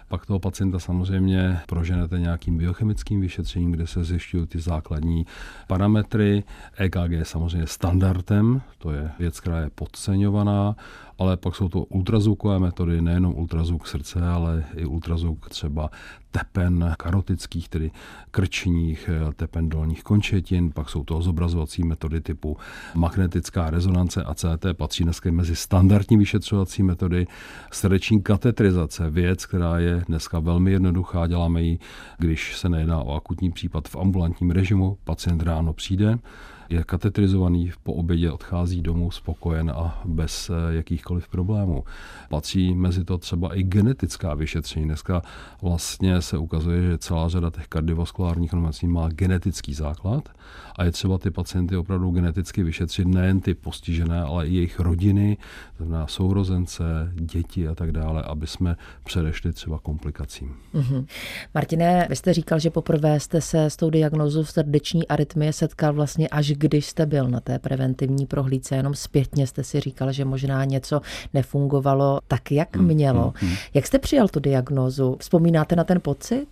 Pak 0.07 0.25
toho 0.25 0.39
pacienta 0.39 0.79
samozřejmě 0.79 1.59
proženete 1.67 2.19
nějakým 2.19 2.57
biochemickým 2.57 3.21
vyšetřením, 3.21 3.71
kde 3.71 3.87
se 3.87 4.03
zjišťují 4.03 4.47
ty 4.47 4.59
základní 4.59 5.25
parametry. 5.67 6.43
EKG 6.77 7.09
je 7.09 7.25
samozřejmě 7.25 7.67
standardem, 7.67 8.61
to 8.77 8.91
je 8.91 9.11
věc, 9.19 9.39
která 9.39 9.59
je 9.59 9.69
podceňovaná, 9.75 10.75
ale 11.19 11.37
pak 11.37 11.55
jsou 11.55 11.69
to 11.69 11.83
ultrazvukové 11.83 12.59
metody, 12.59 13.01
nejenom 13.01 13.35
ultrazvuk 13.35 13.87
srdce, 13.87 14.27
ale 14.27 14.63
i 14.75 14.85
ultrazvuk 14.85 15.49
třeba 15.49 15.89
tepen 16.35 16.93
karotických, 16.97 17.69
tedy 17.69 17.91
krčních, 18.31 19.09
tepen 19.35 19.69
dolních 19.69 20.03
končetin, 20.03 20.71
pak 20.71 20.89
jsou 20.89 21.03
to 21.03 21.21
zobrazovací 21.21 21.83
metody 21.83 22.21
typu 22.21 22.57
magnetická 22.95 23.69
rezonance 23.69 24.23
a 24.23 24.33
CT 24.33 24.65
patří 24.73 25.03
dneska 25.03 25.31
mezi 25.31 25.55
standardní 25.55 26.17
vyšetřovací 26.17 26.83
metody. 26.83 27.27
Srdeční 27.71 28.21
katetrizace, 28.21 29.09
věc, 29.09 29.45
která 29.45 29.79
je 29.79 30.03
dneska 30.07 30.39
velmi 30.39 30.71
jednoduchá, 30.71 31.27
děláme 31.27 31.61
ji, 31.61 31.79
když 32.17 32.57
se 32.57 32.69
nejedná 32.69 32.99
o 32.99 33.15
akutní 33.15 33.51
případ 33.51 33.87
v 33.87 33.95
ambulantním 33.95 34.51
režimu, 34.51 34.97
pacient 35.03 35.43
ráno 35.43 35.73
přijde, 35.73 36.19
je 36.69 36.83
katetrizovaný, 36.83 37.71
po 37.83 37.93
obědě 37.93 38.31
odchází 38.31 38.81
domů 38.81 39.11
spokojen 39.11 39.71
a 39.75 40.01
bez 40.05 40.49
eh, 40.49 40.75
jakýchkoliv 40.75 41.27
problémů. 41.27 41.83
Patří 42.29 42.75
mezi 42.75 43.03
to 43.03 43.17
třeba 43.17 43.55
i 43.55 43.63
genetická 43.63 44.33
vyšetření. 44.33 44.85
Dneska 44.85 45.21
vlastně 45.61 46.21
se 46.21 46.37
ukazuje, 46.37 46.81
že 46.81 46.97
celá 46.97 47.29
řada 47.29 47.49
těch 47.49 47.67
kardiovaskulárních 47.67 48.53
onemocnění 48.53 48.93
má 48.93 49.09
genetický 49.09 49.73
základ 49.73 50.29
a 50.75 50.83
je 50.83 50.91
třeba 50.91 51.17
ty 51.17 51.31
pacienty 51.31 51.77
opravdu 51.77 52.11
geneticky 52.11 52.63
vyšetřit, 52.63 53.07
nejen 53.07 53.39
ty 53.39 53.53
postižené, 53.53 54.21
ale 54.21 54.47
i 54.47 54.53
jejich 54.53 54.79
rodiny, 54.79 55.37
znamená 55.77 56.07
sourozence, 56.07 56.83
děti 57.13 57.67
a 57.67 57.75
tak 57.75 57.91
dále, 57.91 58.23
aby 58.23 58.47
jsme 58.47 58.75
předešli 59.03 59.53
třeba 59.53 59.79
komplikacím. 59.79 60.55
Mm-hmm. 60.73 61.05
Martine, 61.53 62.07
vy 62.09 62.15
jste 62.15 62.33
říkal, 62.33 62.59
že 62.59 62.69
poprvé 62.69 63.19
jste 63.19 63.41
se 63.41 63.65
s 63.65 63.75
tou 63.75 63.89
diagnózou 63.89 64.43
srdeční 64.43 65.07
arytmie 65.07 65.53
setkal 65.53 65.93
vlastně 65.93 66.27
až 66.27 66.51
když 66.57 66.85
jste 66.85 67.05
byl 67.05 67.27
na 67.27 67.39
té 67.39 67.59
preventivní 67.59 68.25
prohlídce, 68.25 68.75
jenom 68.75 68.95
zpětně 68.95 69.47
jste 69.47 69.63
si 69.63 69.79
říkal, 69.79 70.11
že 70.11 70.25
možná 70.25 70.65
něco 70.65 71.01
nefungovalo 71.33 72.19
tak, 72.27 72.51
jak 72.51 72.77
mm, 72.77 72.85
mělo. 72.85 73.33
Mm, 73.41 73.49
mm. 73.49 73.55
Jak 73.73 73.87
jste 73.87 73.99
přijal 73.99 74.27
tu 74.27 74.39
diagnózu? 74.39 75.17
Vzpomínáte 75.19 75.75
na 75.75 75.83
ten 75.83 76.01
pocit? 76.01 76.47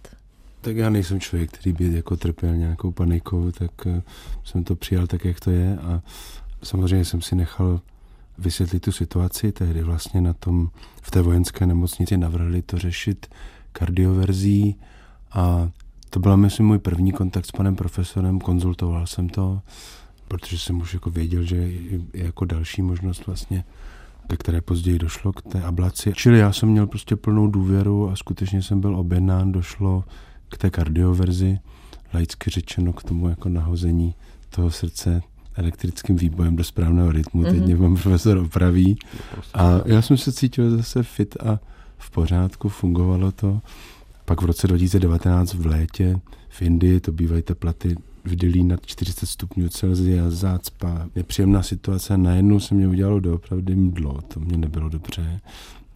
Tak 0.62 0.76
já 0.76 0.90
nejsem 0.90 1.20
člověk, 1.20 1.52
který 1.52 1.74
by 1.74 1.96
jako 1.96 2.18
trpěl 2.18 2.56
nějakou 2.56 2.92
panikou, 2.92 3.52
tak 3.52 3.72
eh, 3.88 4.02
jsem 4.44 4.64
to 4.64 4.76
přijal 4.76 5.08
tak, 5.08 5.26
jak 5.26 5.40
to 5.40 5.52
je 5.52 5.78
a 5.78 6.02
samozřejmě 6.64 7.06
jsem 7.06 7.22
si 7.22 7.36
nechal 7.36 7.80
vysvětlit 8.38 8.80
tu 8.80 8.92
situaci. 8.92 9.52
Tehdy 9.52 9.84
vlastně 9.84 10.22
na 10.22 10.34
tom, 10.34 10.70
v 11.02 11.12
té 11.12 11.22
vojenské 11.22 11.66
nemocnici 11.66 12.18
navrhli 12.18 12.62
to 12.62 12.78
řešit 12.78 13.28
kardioverzí 13.72 14.76
a 15.32 15.70
to 16.14 16.20
byl, 16.20 16.38
myslím, 16.38 16.68
můj 16.68 16.80
první 16.80 17.12
kontakt 17.12 17.46
s 17.46 17.52
panem 17.52 17.76
profesorem, 17.76 18.40
konzultoval 18.40 19.08
jsem 19.08 19.30
to, 19.30 19.62
protože 20.28 20.60
jsem 20.60 20.82
už 20.82 20.94
jako 20.94 21.10
věděl, 21.10 21.44
že 21.44 21.56
je 21.56 22.00
jako 22.14 22.46
další 22.46 22.82
možnost 22.82 23.28
vlastně, 23.28 23.64
ke 24.28 24.38
které 24.38 24.62
později 24.62 25.00
došlo 25.00 25.34
k 25.34 25.42
té 25.42 25.62
ablaci. 25.62 26.14
Čili 26.16 26.40
já 26.40 26.54
jsem 26.54 26.70
měl 26.70 26.88
prostě 26.88 27.16
plnou 27.16 27.48
důvěru 27.48 28.10
a 28.10 28.16
skutečně 28.16 28.62
jsem 28.62 28.82
byl 28.82 28.96
objednán, 28.96 29.52
došlo 29.52 30.04
k 30.50 30.58
té 30.58 30.70
kardioverzi, 30.70 31.60
laicky 32.14 32.50
řečeno 32.50 32.94
k 32.94 33.04
tomu 33.04 33.30
jako 33.30 33.50
nahození 33.50 34.16
toho 34.50 34.72
srdce 34.72 35.22
elektrickým 35.56 36.16
výbojem 36.16 36.56
do 36.56 36.64
správného 36.64 37.12
rytmu. 37.12 37.42
Mm-hmm. 37.42 37.50
Teď 37.50 37.58
mhm. 37.58 37.66
mě 37.66 37.78
pan 37.78 37.96
profesor 37.96 38.38
opraví. 38.38 38.98
A 39.54 39.82
já 39.86 40.02
jsem 40.02 40.18
se 40.18 40.32
cítil 40.32 40.78
zase 40.78 41.04
fit 41.04 41.38
a 41.46 41.60
v 41.98 42.12
pořádku, 42.12 42.70
fungovalo 42.70 43.32
to. 43.32 43.62
Pak 44.26 44.42
v 44.42 44.46
roce 44.46 44.68
2019 44.68 45.54
v 45.54 45.66
létě 45.66 46.20
v 46.50 46.62
Indii 46.62 47.00
to 47.00 47.12
bývají 47.12 47.42
teploty 47.42 47.96
v 48.24 48.36
Dili 48.36 48.64
nad 48.64 48.86
40 48.86 49.26
stupňů 49.26 49.70
Celsia, 49.70 50.30
zácpa, 50.30 51.08
nepříjemná 51.16 51.64
situace. 51.64 52.18
Najednou 52.18 52.60
se 52.60 52.76
mě 52.76 52.88
udělalo 52.88 53.20
doopravdy 53.20 53.76
mdlo, 53.76 54.22
to 54.22 54.40
mě 54.40 54.58
nebylo 54.58 54.90
dobře. 54.90 55.42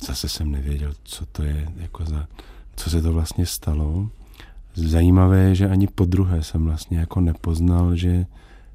Zase 0.02 0.30
jsem 0.30 0.52
nevěděl, 0.52 0.94
co 1.04 1.26
to 1.26 1.44
je, 1.44 1.68
jako 1.78 2.06
za, 2.06 2.28
co 2.76 2.90
se 2.90 3.02
to 3.02 3.14
vlastně 3.14 3.46
stalo. 3.46 4.10
Zajímavé 4.74 5.40
je, 5.40 5.56
že 5.56 5.70
ani 5.70 5.88
po 5.88 6.06
druhé 6.06 6.44
jsem 6.44 6.66
vlastně 6.66 6.98
jako 6.98 7.22
nepoznal, 7.22 7.96
že 7.96 8.26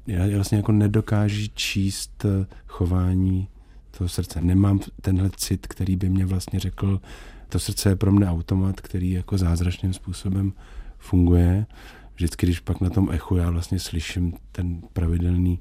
já 0.07 0.35
vlastně 0.35 0.57
jako 0.57 0.71
nedokážu 0.71 1.47
číst 1.53 2.25
chování 2.67 3.47
toho 3.97 4.07
srdce. 4.07 4.41
Nemám 4.41 4.79
tenhle 5.01 5.29
cit, 5.35 5.67
který 5.67 5.95
by 5.95 6.09
mě 6.09 6.25
vlastně 6.25 6.59
řekl, 6.59 7.01
to 7.53 7.59
srdce 7.59 7.89
je 7.89 7.95
pro 7.95 8.11
mě 8.11 8.27
automat, 8.27 8.81
který 8.81 9.11
jako 9.11 9.37
zázračným 9.37 9.93
způsobem 9.93 10.53
funguje. 10.97 11.65
Vždycky, 12.15 12.45
když 12.45 12.59
pak 12.59 12.81
na 12.81 12.89
tom 12.89 13.11
echu 13.11 13.35
já 13.35 13.49
vlastně 13.49 13.79
slyším 13.79 14.33
ten 14.51 14.81
pravidelný 14.93 15.59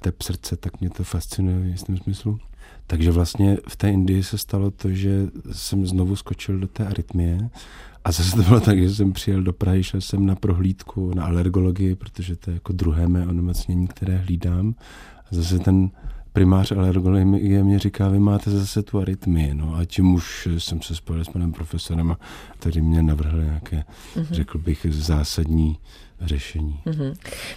tep 0.00 0.22
srdce, 0.22 0.56
tak 0.56 0.80
mě 0.80 0.90
to 0.90 1.04
fascinuje 1.04 1.60
v 1.60 1.66
jistém 1.66 1.96
smyslu. 1.96 2.38
Takže 2.86 3.10
vlastně 3.10 3.56
v 3.68 3.76
té 3.76 3.90
Indii 3.90 4.22
se 4.22 4.38
stalo 4.38 4.70
to, 4.70 4.90
že 4.90 5.26
jsem 5.52 5.86
znovu 5.86 6.16
skočil 6.16 6.58
do 6.58 6.66
té 6.66 6.86
arytmie 6.86 7.50
a 8.04 8.12
zase 8.12 8.36
to 8.36 8.42
bylo 8.42 8.60
tak, 8.60 8.78
že 8.78 8.94
jsem 8.94 9.12
přijel 9.12 9.42
do 9.42 9.52
Prahy, 9.52 9.84
šel 9.84 10.00
jsem 10.00 10.26
na 10.26 10.34
prohlídku 10.34 11.14
na 11.14 11.24
alergologii, 11.24 11.94
protože 11.94 12.36
to 12.36 12.50
je 12.50 12.54
jako 12.54 12.72
druhé 12.72 13.08
mé 13.08 13.26
onemocnění, 13.26 13.86
které 13.86 14.16
hlídám. 14.16 14.74
A 15.32 15.34
zase 15.34 15.58
ten 15.58 15.90
primář 16.38 16.72
alergologie 16.72 17.64
mě 17.64 17.78
říká, 17.78 18.08
vy 18.08 18.18
máte 18.18 18.50
zase 18.50 18.82
tu 18.82 18.98
arytmii, 18.98 19.54
no 19.54 19.74
a 19.76 19.84
tím 19.84 20.14
už 20.14 20.48
jsem 20.58 20.82
se 20.82 20.94
spojil 20.94 21.24
s 21.24 21.28
panem 21.28 21.52
profesorem 21.52 22.10
a 22.10 22.18
tady 22.58 22.80
mě 22.80 23.02
navrhl 23.02 23.42
nějaké, 23.42 23.76
mm-hmm. 24.16 24.26
řekl 24.30 24.58
bych, 24.58 24.86
zásadní 24.90 25.78
řešení. 26.20 26.80
Mm-hmm. 26.86 27.14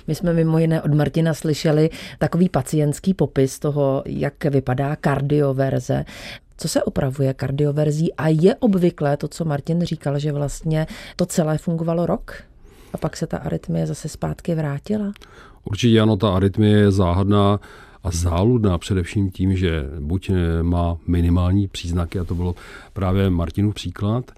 My 0.07 0.15
jsme 0.15 0.33
mimo 0.33 0.59
jiné 0.59 0.81
od 0.81 0.93
Martina 0.93 1.33
slyšeli 1.33 1.89
takový 2.19 2.49
pacientský 2.49 3.13
popis 3.13 3.59
toho, 3.59 4.03
jak 4.05 4.45
vypadá 4.45 4.95
kardioverze. 4.95 6.05
Co 6.57 6.67
se 6.67 6.83
opravuje 6.83 7.33
kardioverzí 7.33 8.13
a 8.13 8.27
je 8.27 8.55
obvyklé 8.55 9.17
to, 9.17 9.27
co 9.27 9.45
Martin 9.45 9.81
říkal, 9.81 10.19
že 10.19 10.31
vlastně 10.31 10.87
to 11.15 11.25
celé 11.25 11.57
fungovalo 11.57 12.05
rok? 12.05 12.43
A 12.93 12.97
pak 12.97 13.17
se 13.17 13.27
ta 13.27 13.37
arytmie 13.37 13.87
zase 13.87 14.09
zpátky 14.09 14.55
vrátila? 14.55 15.11
Určitě 15.63 16.01
ano, 16.01 16.17
ta 16.17 16.35
arytmie 16.35 16.77
je 16.77 16.91
záhadná 16.91 17.59
a 18.03 18.11
záludná 18.11 18.77
především 18.77 19.31
tím, 19.31 19.57
že 19.57 19.89
buď 19.99 20.31
má 20.61 20.97
minimální 21.07 21.67
příznaky, 21.67 22.19
a 22.19 22.23
to 22.23 22.35
bylo 22.35 22.55
právě 22.93 23.29
Martinův 23.29 23.75
příklad, 23.75 24.31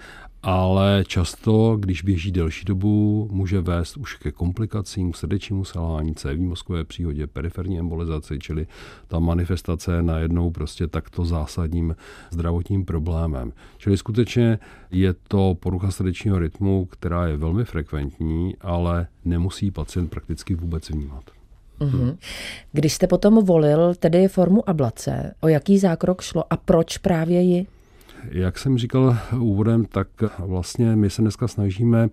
ale 0.43 1.03
často, 1.08 1.77
když 1.79 2.01
běží 2.01 2.32
delší 2.32 2.65
dobu, 2.65 3.27
může 3.32 3.62
vést 3.62 3.98
už 3.98 4.15
ke 4.15 4.32
komplikacím, 4.32 5.12
k 5.12 5.17
srdečnímu 5.17 5.65
selhání, 5.65 6.15
cévní 6.15 6.46
mozkové 6.46 6.84
příhodě, 6.84 7.27
periferní 7.27 7.79
embolizaci, 7.79 8.39
čili 8.39 8.67
ta 9.08 9.20
manifestace 9.20 9.96
je 9.96 10.03
najednou 10.03 10.51
prostě 10.51 10.88
takto 10.88 11.25
zásadním 11.25 11.96
zdravotním 12.32 12.86
problémem. 12.86 13.53
Čili 13.77 13.98
skutečně 13.98 14.60
je 14.91 15.13
to 15.27 15.58
porucha 15.60 15.91
srdečního 15.91 16.39
rytmu, 16.39 16.86
která 16.86 17.27
je 17.27 17.38
velmi 17.38 17.65
frekventní, 17.65 18.55
ale 18.62 19.08
nemusí 19.25 19.72
pacient 19.72 20.08
prakticky 20.10 20.55
vůbec 20.55 20.89
vnímat. 20.89 21.43
Mm-hmm. 21.84 22.18
Když 22.72 22.94
jste 22.94 23.08
potom 23.08 23.46
volil 23.46 23.96
tedy 23.96 24.28
formu 24.28 24.70
ablace, 24.70 25.34
o 25.42 25.48
jaký 25.48 25.78
zákrok 25.78 26.22
šlo 26.22 26.54
a 26.54 26.58
proč 26.58 26.98
právě 26.98 27.42
ji? 27.42 27.68
Jak 28.32 28.60
jsem 28.60 28.78
říkal 28.78 29.18
úvodem, 29.40 29.86
tak 29.86 30.08
vlastně 30.40 30.96
my 30.96 31.10
se 31.10 31.22
dneska 31.22 31.48
snažíme 31.48 32.10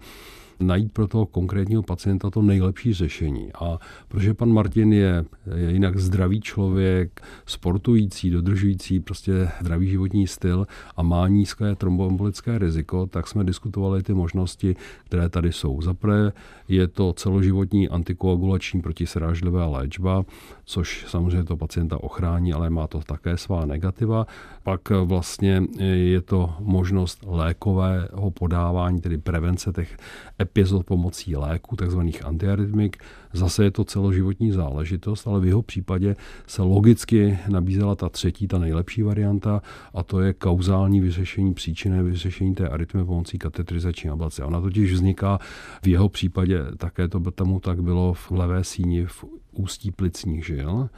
najít 0.60 0.92
pro 0.92 1.08
toho 1.08 1.26
konkrétního 1.26 1.82
pacienta 1.82 2.30
to 2.30 2.42
nejlepší 2.42 2.94
řešení. 2.94 3.52
A 3.60 3.78
protože 4.08 4.34
pan 4.34 4.52
Martin 4.52 4.92
je, 4.92 5.24
je 5.56 5.72
jinak 5.72 5.98
zdravý 5.98 6.40
člověk, 6.40 7.20
sportující, 7.46 8.30
dodržující 8.30 9.00
prostě 9.00 9.48
zdravý 9.60 9.88
životní 9.88 10.26
styl 10.26 10.66
a 10.96 11.02
má 11.02 11.28
nízké 11.28 11.76
tromboembolické 11.76 12.58
riziko, 12.58 13.06
tak 13.06 13.28
jsme 13.28 13.44
diskutovali 13.44 14.02
ty 14.02 14.14
možnosti, 14.14 14.76
které 15.04 15.28
tady 15.28 15.52
jsou. 15.52 15.82
Zaprvé 15.82 16.32
je 16.68 16.88
to 16.88 17.12
celoživotní 17.12 17.88
antikoagulační 17.88 18.82
protisrážlivé 18.82 19.64
léčba, 19.64 20.24
což 20.70 21.04
samozřejmě 21.08 21.44
to 21.44 21.56
pacienta 21.56 22.02
ochrání, 22.02 22.52
ale 22.52 22.70
má 22.70 22.86
to 22.86 23.00
také 23.00 23.36
svá 23.36 23.66
negativa. 23.66 24.26
Pak 24.62 24.90
vlastně 24.90 25.62
je 25.94 26.20
to 26.20 26.54
možnost 26.60 27.24
lékového 27.26 28.30
podávání, 28.30 29.00
tedy 29.00 29.18
prevence 29.18 29.72
těch 29.72 29.96
epizod 30.40 30.86
pomocí 30.86 31.36
léku, 31.36 31.76
takzvaných 31.76 32.24
antiarytmik. 32.24 33.02
Zase 33.32 33.64
je 33.64 33.70
to 33.70 33.84
celoživotní 33.84 34.52
záležitost, 34.52 35.26
ale 35.26 35.40
v 35.40 35.46
jeho 35.46 35.62
případě 35.62 36.16
se 36.46 36.62
logicky 36.62 37.38
nabízela 37.48 37.94
ta 37.94 38.08
třetí, 38.08 38.48
ta 38.48 38.58
nejlepší 38.58 39.02
varianta, 39.02 39.62
a 39.94 40.02
to 40.02 40.20
je 40.20 40.32
kauzální 40.32 41.00
vyřešení, 41.00 41.54
příčinné 41.54 42.02
vyřešení 42.02 42.54
té 42.54 42.68
arytmy 42.68 43.04
pomocí 43.04 43.38
katetrizační 43.38 44.10
ablace. 44.10 44.44
Ona 44.44 44.60
totiž 44.60 44.92
vzniká 44.92 45.38
v 45.82 45.88
jeho 45.88 46.08
případě, 46.08 46.64
také 46.76 47.08
to 47.08 47.20
tomu 47.30 47.60
tak 47.60 47.82
bylo 47.82 48.14
v 48.14 48.30
levé 48.30 48.64
síni, 48.64 49.06
v 49.06 49.24
ústí 49.52 49.90
plicních 49.90 50.46
žil 50.46 50.88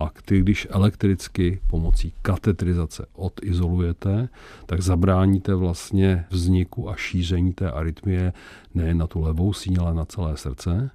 a 0.00 0.10
ty, 0.24 0.40
když 0.40 0.66
elektricky 0.70 1.60
pomocí 1.66 2.12
katetrizace 2.22 3.06
odizolujete, 3.12 4.28
tak 4.66 4.82
zabráníte 4.82 5.54
vlastně 5.54 6.24
vzniku 6.30 6.90
a 6.90 6.96
šíření 6.96 7.52
té 7.52 7.70
arytmie 7.70 8.32
nejen 8.74 8.98
na 8.98 9.06
tu 9.06 9.20
levou 9.20 9.52
síň, 9.52 9.76
ale 9.80 9.94
na 9.94 10.04
celé 10.04 10.36
srdce 10.36 10.90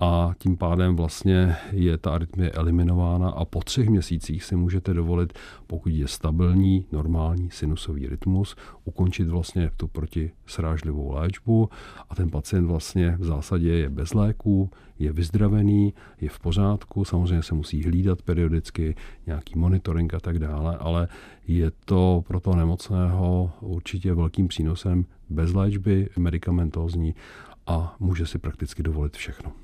a 0.00 0.34
tím 0.38 0.56
pádem 0.56 0.96
vlastně 0.96 1.56
je 1.72 1.98
ta 1.98 2.10
arytmie 2.10 2.50
eliminována 2.50 3.30
a 3.30 3.44
po 3.44 3.60
třech 3.60 3.88
měsících 3.88 4.44
si 4.44 4.56
můžete 4.56 4.94
dovolit, 4.94 5.32
pokud 5.66 5.88
je 5.88 6.08
stabilní, 6.08 6.86
normální 6.92 7.50
sinusový 7.50 8.06
rytmus, 8.06 8.56
ukončit 8.84 9.28
vlastně 9.28 9.70
tu 9.76 9.88
protisrážlivou 9.88 11.12
léčbu 11.12 11.68
a 12.10 12.14
ten 12.14 12.30
pacient 12.30 12.66
vlastně 12.66 13.16
v 13.18 13.24
zásadě 13.24 13.68
je 13.68 13.90
bez 13.90 14.14
léků, 14.14 14.70
je 14.98 15.12
vyzdravený, 15.12 15.94
je 16.20 16.28
v 16.28 16.40
pořádku, 16.40 17.04
samozřejmě 17.04 17.42
se 17.42 17.54
musí 17.54 17.82
hlídat 17.82 18.22
periodicky, 18.22 18.94
nějaký 19.26 19.58
monitoring 19.58 20.14
a 20.14 20.20
tak 20.20 20.38
dále, 20.38 20.76
ale 20.76 21.08
je 21.48 21.70
to 21.84 22.24
pro 22.26 22.40
toho 22.40 22.56
nemocného 22.56 23.52
určitě 23.60 24.14
velkým 24.14 24.48
přínosem 24.48 25.04
bez 25.30 25.52
léčby, 25.52 26.08
medicamentózní 26.16 27.14
a 27.66 27.96
může 28.00 28.26
si 28.26 28.38
prakticky 28.38 28.82
dovolit 28.82 29.16
všechno. 29.16 29.63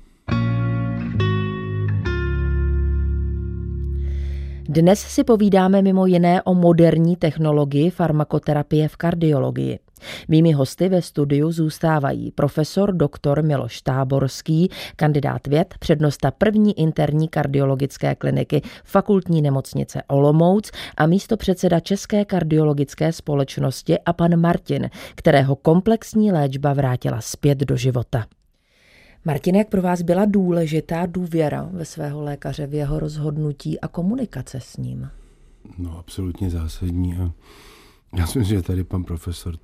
Dnes 4.71 4.99
si 4.99 5.23
povídáme 5.23 5.81
mimo 5.81 6.05
jiné 6.05 6.41
o 6.41 6.53
moderní 6.53 7.15
technologii 7.15 7.89
farmakoterapie 7.89 8.87
v 8.87 8.97
kardiologii. 8.97 9.79
Mými 10.27 10.51
hosty 10.51 10.89
ve 10.89 11.01
studiu 11.01 11.51
zůstávají 11.51 12.31
profesor 12.31 12.93
dr. 12.95 13.41
Miloš 13.41 13.81
Táborský, 13.81 14.69
kandidát 14.95 15.47
věd, 15.47 15.75
přednosta 15.79 16.31
první 16.31 16.79
interní 16.79 17.27
kardiologické 17.27 18.15
kliniky 18.15 18.61
fakultní 18.83 19.41
nemocnice 19.41 20.01
Olomouc 20.07 20.71
a 20.97 21.05
místo 21.05 21.37
předseda 21.37 21.79
České 21.79 22.25
kardiologické 22.25 23.13
společnosti 23.13 23.99
a 23.99 24.13
pan 24.13 24.39
Martin, 24.39 24.89
kterého 25.15 25.55
komplexní 25.55 26.31
léčba 26.31 26.73
vrátila 26.73 27.21
zpět 27.21 27.57
do 27.57 27.75
života. 27.75 28.25
Martin, 29.25 29.55
jak 29.55 29.69
pro 29.69 29.81
vás 29.81 30.01
byla 30.01 30.25
důležitá 30.25 31.05
důvěra 31.05 31.69
ve 31.71 31.85
svého 31.85 32.21
lékaře, 32.21 32.67
v 32.67 32.73
jeho 32.73 32.99
rozhodnutí 32.99 33.79
a 33.79 33.87
komunikace 33.87 34.59
s 34.59 34.77
ním? 34.77 35.09
No, 35.77 35.99
absolutně 35.99 36.49
zásadní. 36.49 37.17
A 37.17 37.31
já 38.15 38.27
si 38.27 38.39
myslím, 38.39 38.57
že 38.57 38.63
tady 38.63 38.83
pan 38.83 39.03
profesor, 39.03 39.55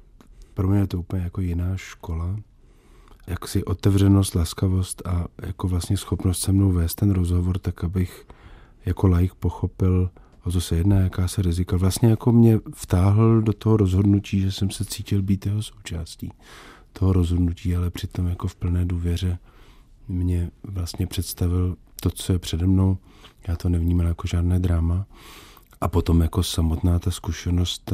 pro 0.54 0.68
mě 0.68 0.80
je 0.80 0.88
to 0.88 1.00
úplně 1.00 1.24
jako 1.24 1.42
jiná 1.42 1.78
škola. 1.78 2.40
Jak 3.28 3.48
si 3.48 3.64
otevřenost, 3.64 4.36
laskavost 4.36 5.08
a 5.08 5.26
jako 5.46 5.68
vlastně 5.68 5.98
schopnost 5.98 6.40
se 6.40 6.52
mnou 6.52 6.72
vést 6.72 6.96
ten 6.96 7.12
rozhovor, 7.12 7.58
tak 7.60 7.84
abych 7.84 8.28
jako 8.86 9.08
laik 9.08 9.34
pochopil, 9.36 10.10
o 10.44 10.52
co 10.52 10.62
se 10.62 10.76
jedná, 10.76 11.00
jaká 11.00 11.28
se 11.28 11.42
rizika. 11.42 11.78
Vlastně 11.78 12.10
jako 12.10 12.32
mě 12.32 12.60
vtáhl 12.76 13.41
do 13.41 13.54
toho 13.54 13.78
rozhodnutí, 13.78 14.41
že 14.41 14.52
jsem 14.52 14.70
se 14.70 14.86
cítil 14.86 15.22
být 15.22 15.46
jeho 15.46 15.63
součástí 15.63 16.32
toho 16.99 17.13
rozhodnutí, 17.13 17.75
ale 17.75 17.89
přitom 17.89 18.27
jako 18.27 18.47
v 18.47 18.55
plné 18.55 18.86
důvěře 18.86 19.38
mě 20.07 20.51
vlastně 20.63 21.07
představil 21.07 21.75
to, 22.01 22.10
co 22.10 22.33
je 22.33 22.39
přede 22.39 22.67
mnou. 22.67 22.97
Já 23.47 23.55
to 23.55 23.69
nevnímal 23.69 24.07
jako 24.07 24.27
žádné 24.27 24.60
dráma. 24.60 25.05
A 25.81 25.88
potom 25.88 26.21
jako 26.21 26.43
samotná 26.43 26.99
ta 26.99 27.12
zkušenost, 27.12 27.93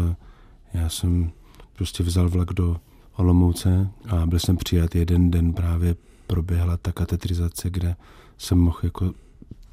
já 0.73 0.89
jsem 0.89 1.31
prostě 1.73 2.03
vzal 2.03 2.29
vlak 2.29 2.53
do 2.53 2.77
Olomouce 3.15 3.89
a 4.09 4.25
byl 4.25 4.39
jsem 4.39 4.57
přijat 4.57 4.95
jeden 4.95 5.31
den 5.31 5.53
právě 5.53 5.95
proběhla 6.27 6.77
ta 6.77 6.91
katetrizace, 6.91 7.69
kde 7.69 7.95
jsem 8.37 8.57
mohl 8.57 8.79
jako 8.83 9.13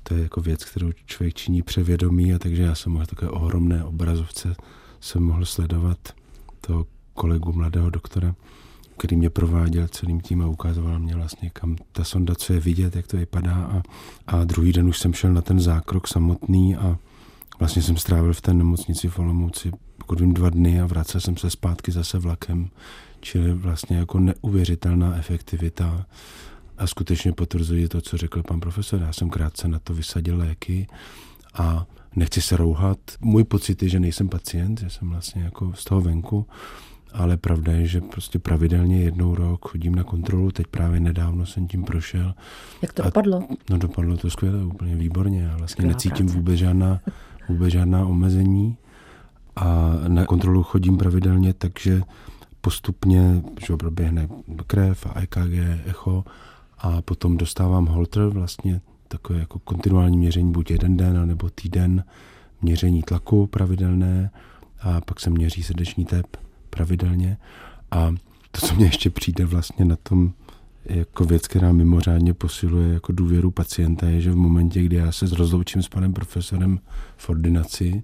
to 0.03 0.15
je 0.15 0.23
jako 0.23 0.41
věc, 0.41 0.65
kterou 0.65 0.93
člověk 1.07 1.35
činí 1.35 1.63
převědomí 1.63 2.35
a 2.35 2.39
takže 2.39 2.63
já 2.63 2.75
jsem 2.75 2.93
mohl 2.93 3.07
takové 3.07 3.31
ohromné 3.31 3.85
obrazovce 3.85 4.55
jsem 5.01 5.23
mohl 5.23 5.45
sledovat 5.45 5.99
toho 6.61 6.87
kolegu 7.15 7.53
mladého 7.53 7.91
doktora 7.91 8.35
který 9.01 9.17
mě 9.17 9.31
prováděl 9.31 9.89
celým 9.89 10.21
tím 10.21 10.43
a 10.43 10.47
ukazoval 10.47 10.99
mě 10.99 11.15
vlastně, 11.15 11.51
kam 11.51 11.77
ta 11.93 12.05
sonda, 12.05 12.35
co 12.35 12.53
je 12.53 12.61
vidět, 12.61 12.97
jak 12.97 13.07
to 13.07 13.17
vypadá. 13.17 13.55
A, 13.55 13.83
a 14.27 14.45
druhý 14.45 14.73
den 14.73 14.89
už 14.89 14.99
jsem 14.99 15.15
šel 15.15 15.33
na 15.33 15.43
ten 15.43 15.61
zákrok 15.61 16.09
samotný 16.09 16.77
a 16.77 16.99
vlastně 17.59 17.83
jsem 17.83 17.97
strávil 17.97 18.33
v 18.33 18.41
té 18.41 18.55
nemocnici 18.55 19.09
v 19.09 19.19
Olomouci, 19.19 19.73
pokud 19.99 20.21
vím, 20.21 20.35
dva 20.35 20.51
dny 20.51 20.81
a 20.81 20.87
vracel 20.87 21.21
jsem 21.21 21.37
se 21.37 21.51
zpátky 21.51 21.93
zase 21.93 22.19
vlakem. 22.19 22.71
Čili 23.21 23.55
vlastně 23.55 23.97
jako 23.97 24.19
neuvěřitelná 24.19 25.17
efektivita 25.17 26.07
a 26.79 26.87
skutečně 26.87 27.33
potvrzuji 27.33 27.89
to, 27.89 28.01
co 28.01 28.17
řekl 28.17 28.43
pan 28.43 28.61
profesor. 28.61 29.01
Já 29.01 29.13
jsem 29.13 29.31
krátce 29.31 29.69
na 29.69 29.79
to 29.79 29.95
vysadil 29.95 30.39
léky 30.39 30.87
a 31.55 31.87
nechci 32.17 32.43
se 32.43 32.57
rouhat. 32.57 32.99
Můj 33.21 33.45
pocit 33.45 33.83
je, 33.83 33.89
že 33.89 34.01
nejsem 34.01 34.29
pacient, 34.29 34.81
že 34.81 34.91
jsem 34.91 35.11
vlastně 35.11 35.43
jako 35.43 35.73
z 35.75 35.85
toho 35.85 36.01
venku 36.01 36.47
ale 37.13 37.37
pravda 37.37 37.73
je, 37.73 37.87
že 37.87 38.01
prostě 38.01 38.39
pravidelně 38.39 39.03
jednou 39.03 39.35
rok 39.35 39.69
chodím 39.69 39.95
na 39.95 40.05
kontrolu, 40.05 40.51
teď 40.51 40.67
právě 40.67 41.01
nedávno 41.01 41.47
jsem 41.47 41.69
tím 41.69 41.85
prošel. 41.85 42.35
Jak 42.83 42.93
to 42.93 43.03
dopadlo? 43.03 43.49
No 43.71 43.79
dopadlo 43.79 44.17
to 44.17 44.31
skvěle, 44.31 44.65
úplně 44.65 44.97
výborně. 44.97 45.43
Já 45.43 45.57
vlastně 45.57 45.73
Skvělá 45.73 45.93
necítím 45.93 46.27
práce. 46.27 46.39
vůbec 46.39 46.59
žádná, 46.59 47.01
vůbec 47.49 47.73
žádná 47.73 48.07
omezení 48.07 48.77
a 49.57 49.93
na 50.09 50.25
kontrolu 50.25 50.63
chodím 50.63 50.99
pravidelně, 50.99 51.55
takže 51.55 52.03
postupně 52.61 53.43
že 53.67 53.77
proběhne 53.77 54.29
krev 54.67 55.07
a 55.07 55.21
EKG, 55.21 55.87
echo 55.87 56.25
a 56.79 57.03
potom 57.03 57.37
dostávám 57.37 57.87
holter, 57.87 58.29
vlastně 58.29 58.81
takové 59.09 59.39
jako 59.39 59.59
kontinuální 59.59 60.19
měření 60.19 60.53
buď 60.53 60.71
jeden 60.71 60.97
den 60.97 61.29
nebo 61.29 61.51
týden, 61.51 62.05
měření 62.63 63.03
tlaku 63.03 63.47
pravidelné 63.47 64.31
a 64.81 65.01
pak 65.01 65.21
se 65.21 65.31
měří 65.31 65.63
srdeční 65.63 66.05
tep 66.05 66.27
pravidelně. 66.71 67.37
A 67.91 68.15
to, 68.51 68.67
co 68.67 68.75
mě 68.75 68.87
ještě 68.87 69.11
přijde 69.11 69.45
vlastně 69.45 69.85
na 69.85 69.97
tom 69.97 70.33
jako 70.85 71.25
věc, 71.25 71.49
která 71.49 71.73
mimořádně 71.73 72.35
posiluje 72.35 72.95
jako 72.95 73.13
důvěru 73.13 73.51
pacienta, 73.51 74.07
je, 74.07 74.21
že 74.21 74.33
v 74.33 74.37
momentě, 74.37 74.83
kdy 74.83 74.97
já 74.97 75.13
se 75.13 75.27
rozloučím 75.27 75.83
s 75.83 75.89
panem 75.89 76.13
profesorem 76.13 76.81
v 77.17 77.29
ordinaci 77.29 78.03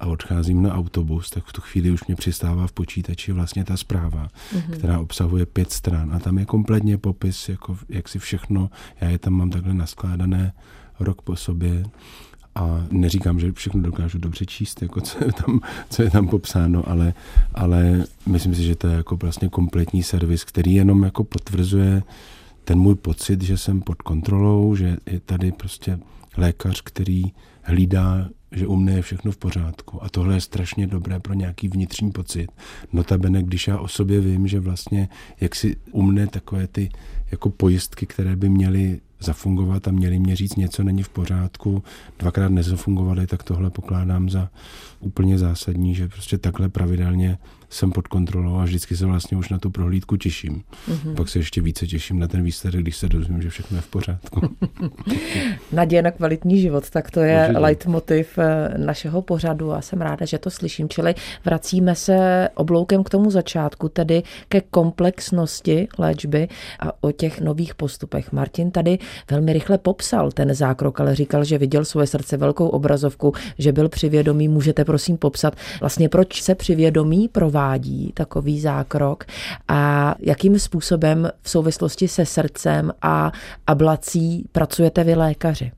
a 0.00 0.06
odcházím 0.06 0.62
na 0.62 0.74
autobus, 0.74 1.30
tak 1.30 1.44
v 1.44 1.52
tu 1.52 1.60
chvíli 1.60 1.90
už 1.90 2.06
mě 2.06 2.16
přistává 2.16 2.66
v 2.66 2.72
počítači 2.72 3.32
vlastně 3.32 3.64
ta 3.64 3.76
zpráva, 3.76 4.28
mm-hmm. 4.52 4.78
která 4.78 4.98
obsahuje 4.98 5.46
pět 5.46 5.72
stran 5.72 6.12
a 6.14 6.18
tam 6.18 6.38
je 6.38 6.44
kompletně 6.44 6.98
popis, 6.98 7.48
jako, 7.48 7.78
jak 7.88 8.08
si 8.08 8.18
všechno, 8.18 8.70
já 9.00 9.08
je 9.08 9.18
tam 9.18 9.32
mám 9.32 9.50
takhle 9.50 9.74
naskládané 9.74 10.52
rok 11.00 11.22
po 11.22 11.36
sobě 11.36 11.84
a 12.58 12.86
neříkám, 12.90 13.40
že 13.40 13.52
všechno 13.52 13.82
dokážu 13.82 14.18
dobře 14.18 14.46
číst, 14.46 14.82
jako 14.82 15.00
co 15.00 15.24
je 15.24 15.32
tam, 15.32 15.60
co 15.90 16.02
je 16.02 16.10
tam 16.10 16.28
popsáno, 16.28 16.88
ale, 16.88 17.14
ale 17.54 18.04
myslím 18.26 18.54
si, 18.54 18.64
že 18.64 18.76
to 18.76 18.86
je 18.86 18.94
jako 18.96 19.16
vlastně 19.16 19.48
kompletní 19.48 20.02
servis, 20.02 20.44
který 20.44 20.74
jenom 20.74 21.02
jako 21.02 21.24
potvrzuje 21.24 22.02
ten 22.64 22.78
můj 22.78 22.94
pocit, 22.94 23.42
že 23.42 23.58
jsem 23.58 23.80
pod 23.80 24.02
kontrolou, 24.02 24.74
že 24.74 24.96
je 25.06 25.20
tady 25.20 25.52
prostě 25.52 25.98
lékař, 26.36 26.80
který 26.80 27.24
hlídá, 27.62 28.28
že 28.52 28.66
u 28.66 28.76
mne 28.76 28.92
je 28.92 29.02
všechno 29.02 29.32
v 29.32 29.36
pořádku. 29.36 30.02
A 30.02 30.08
tohle 30.08 30.34
je 30.34 30.40
strašně 30.40 30.86
dobré 30.86 31.20
pro 31.20 31.34
nějaký 31.34 31.68
vnitřní 31.68 32.12
pocit. 32.12 32.50
Notabene, 32.92 33.42
když 33.42 33.68
já 33.68 33.78
o 33.78 33.88
sobě 33.88 34.20
vím, 34.20 34.48
že 34.48 34.60
vlastně 34.60 35.08
jak 35.40 35.54
si 35.54 35.76
u 35.92 36.02
mne 36.02 36.26
takové 36.26 36.66
ty 36.66 36.90
jako 37.30 37.50
pojistky, 37.50 38.06
které 38.06 38.36
by 38.36 38.48
měly 38.48 39.00
zafungovat 39.20 39.88
a 39.88 39.90
měli 39.90 40.18
mě 40.18 40.36
říct, 40.36 40.56
něco 40.56 40.82
není 40.82 41.02
v 41.02 41.08
pořádku, 41.08 41.82
dvakrát 42.18 42.48
nezafungovali, 42.48 43.26
tak 43.26 43.42
tohle 43.42 43.70
pokládám 43.70 44.30
za 44.30 44.50
úplně 45.00 45.38
zásadní, 45.38 45.94
že 45.94 46.08
prostě 46.08 46.38
takhle 46.38 46.68
pravidelně 46.68 47.38
jsem 47.70 47.92
pod 47.92 48.08
kontrolou 48.08 48.56
a 48.56 48.64
vždycky 48.64 48.96
se 48.96 49.06
vlastně 49.06 49.38
už 49.38 49.48
na 49.48 49.58
tu 49.58 49.70
prohlídku 49.70 50.16
těším. 50.16 50.62
Mm-hmm. 50.88 51.14
Pak 51.14 51.28
se 51.28 51.38
ještě 51.38 51.62
více 51.62 51.86
těším 51.86 52.18
na 52.18 52.28
ten 52.28 52.42
výsledek, 52.42 52.80
když 52.80 52.96
se 52.96 53.08
dozvím, 53.08 53.42
že 53.42 53.50
všechno 53.50 53.76
je 53.76 53.80
v 53.80 53.86
pořádku. 53.86 54.40
Naděje 55.72 56.02
na 56.02 56.10
kvalitní 56.10 56.60
život, 56.60 56.90
tak 56.90 57.10
to 57.10 57.20
je 57.20 57.40
Určitě. 57.40 57.58
leitmotiv 57.58 58.38
eh, 58.38 58.78
našeho 58.78 59.22
pořadu 59.22 59.72
a 59.72 59.80
jsem 59.82 60.00
ráda, 60.00 60.26
že 60.26 60.38
to 60.38 60.50
slyším. 60.50 60.88
Čili 60.88 61.14
vracíme 61.44 61.94
se 61.94 62.48
obloukem 62.54 63.04
k 63.04 63.10
tomu 63.10 63.30
začátku, 63.30 63.88
tedy 63.88 64.22
ke 64.48 64.60
komplexnosti 64.60 65.88
léčby 65.98 66.48
a 66.80 67.04
o 67.04 67.12
těch 67.12 67.40
nových 67.40 67.74
postupech. 67.74 68.32
Martin 68.32 68.70
tady 68.70 68.98
velmi 69.30 69.52
rychle 69.52 69.78
popsal 69.78 70.32
ten 70.32 70.54
zákrok, 70.54 71.00
ale 71.00 71.14
říkal, 71.14 71.44
že 71.44 71.58
viděl 71.58 71.84
svoje 71.84 72.06
srdce 72.06 72.36
velkou 72.36 72.68
obrazovku, 72.68 73.32
že 73.58 73.72
byl 73.72 73.88
přivědomý. 73.88 74.48
Můžete 74.48 74.84
prosím 74.84 75.16
popsat 75.16 75.54
vlastně, 75.80 76.08
proč 76.08 76.42
se 76.42 76.54
přivědomí 76.54 77.28
provádí 77.28 78.12
takový 78.14 78.60
zákrok 78.60 79.24
a 79.68 80.14
jakým 80.20 80.58
způsobem 80.58 81.30
v 81.42 81.50
souvislosti 81.50 82.08
se 82.08 82.26
srdcem 82.26 82.92
a 83.02 83.32
ablací 83.66 84.44
pracujete 84.52 85.04
vy 85.04 85.14
lékaři? 85.14 85.72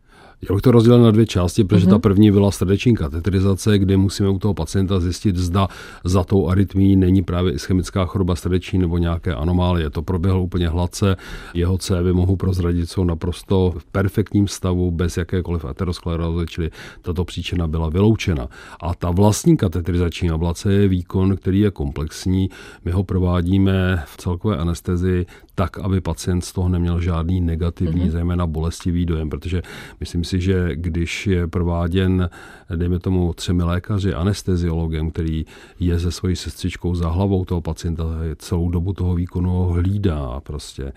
Já 0.49 0.55
bych 0.55 0.63
to 0.63 0.71
rozdělil 0.71 1.03
na 1.03 1.11
dvě 1.11 1.27
části, 1.27 1.65
protože 1.65 1.87
mm-hmm. 1.87 1.91
ta 1.91 1.99
první 1.99 2.31
byla 2.31 2.51
srdeční 2.51 2.95
kateterizace, 2.95 3.79
kde 3.79 3.97
musíme 3.97 4.29
u 4.29 4.39
toho 4.39 4.55
pacienta 4.55 5.01
zjistit, 5.01 5.37
zda 5.37 5.69
za 6.05 6.25
tou 6.25 6.49
arytmí 6.49 6.97
není 6.97 7.23
právě 7.23 7.53
ischemická 7.53 8.05
choroba 8.05 8.37
srdeční 8.37 8.79
nebo 8.79 8.99
nějaké 8.99 9.35
anomálie. 9.35 9.91
To 9.91 10.03
proběhlo 10.03 10.43
úplně 10.43 10.69
hladce. 10.69 11.17
Jeho 11.55 11.79
cévy 11.79 12.13
mohu 12.13 12.37
prozradit, 12.37 12.91
jsou 12.91 13.05
naprosto 13.05 13.75
v 13.79 13.85
perfektním 13.85 14.49
stavu, 14.49 14.91
bez 14.91 15.17
jakékoliv 15.17 15.65
aterosklerózy, 15.65 16.47
čili 16.47 16.71
tato 17.03 17.25
příčina 17.25 17.69
byla 17.69 17.89
vyloučena. 17.89 18.49
A 18.81 18.95
ta 18.95 19.11
vlastní 19.11 19.57
kateterizační 19.57 20.31
ablace 20.31 20.73
je 20.73 20.89
výkon, 20.89 21.37
který 21.37 21.61
je 21.61 21.71
komplexní. 21.71 22.51
My 22.85 22.91
ho 22.91 23.05
provádíme 23.05 24.03
v 24.07 24.17
celkové 24.17 24.57
anestezii 24.57 25.27
tak, 25.55 25.79
aby 25.79 26.01
pacient 26.01 26.41
z 26.41 26.53
toho 26.53 26.69
neměl 26.69 27.01
žádný 27.01 27.41
negativní, 27.41 28.03
mm-hmm. 28.03 28.11
zejména 28.11 28.47
bolestivý 28.47 29.07
dojem, 29.07 29.31
protože 29.31 29.63
myslím 30.01 30.25
si, 30.31 30.41
že 30.41 30.77
když 30.77 31.27
je 31.27 31.47
prováděn, 31.47 32.31
dejme 32.77 32.99
tomu, 32.99 33.33
třemi 33.35 33.63
lékaři, 33.63 34.15
anesteziologem, 34.15 35.11
který 35.11 35.47
je 35.81 36.01
se 36.01 36.13
svojí 36.13 36.37
sestřičkou 36.37 36.95
za 36.95 37.09
hlavou 37.11 37.45
toho 37.45 37.61
pacienta, 37.61 38.05
celou 38.37 38.69
dobu 38.71 38.93
toho 38.93 39.15
výkonu 39.15 39.51
ho 39.51 39.67
hlídá 39.67 40.41
prostě 40.41 40.93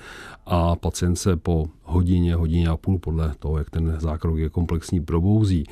a 0.45 0.75
pacient 0.75 1.15
se 1.15 1.37
po 1.37 1.65
hodině, 1.83 2.35
hodině 2.35 2.67
a 2.67 2.77
půl 2.77 2.99
podle 2.99 3.33
toho, 3.39 3.57
jak 3.57 3.69
ten 3.69 3.95
zákrok 3.99 4.37
je 4.37 4.49
komplexní, 4.49 5.01
probouzí, 5.01 5.63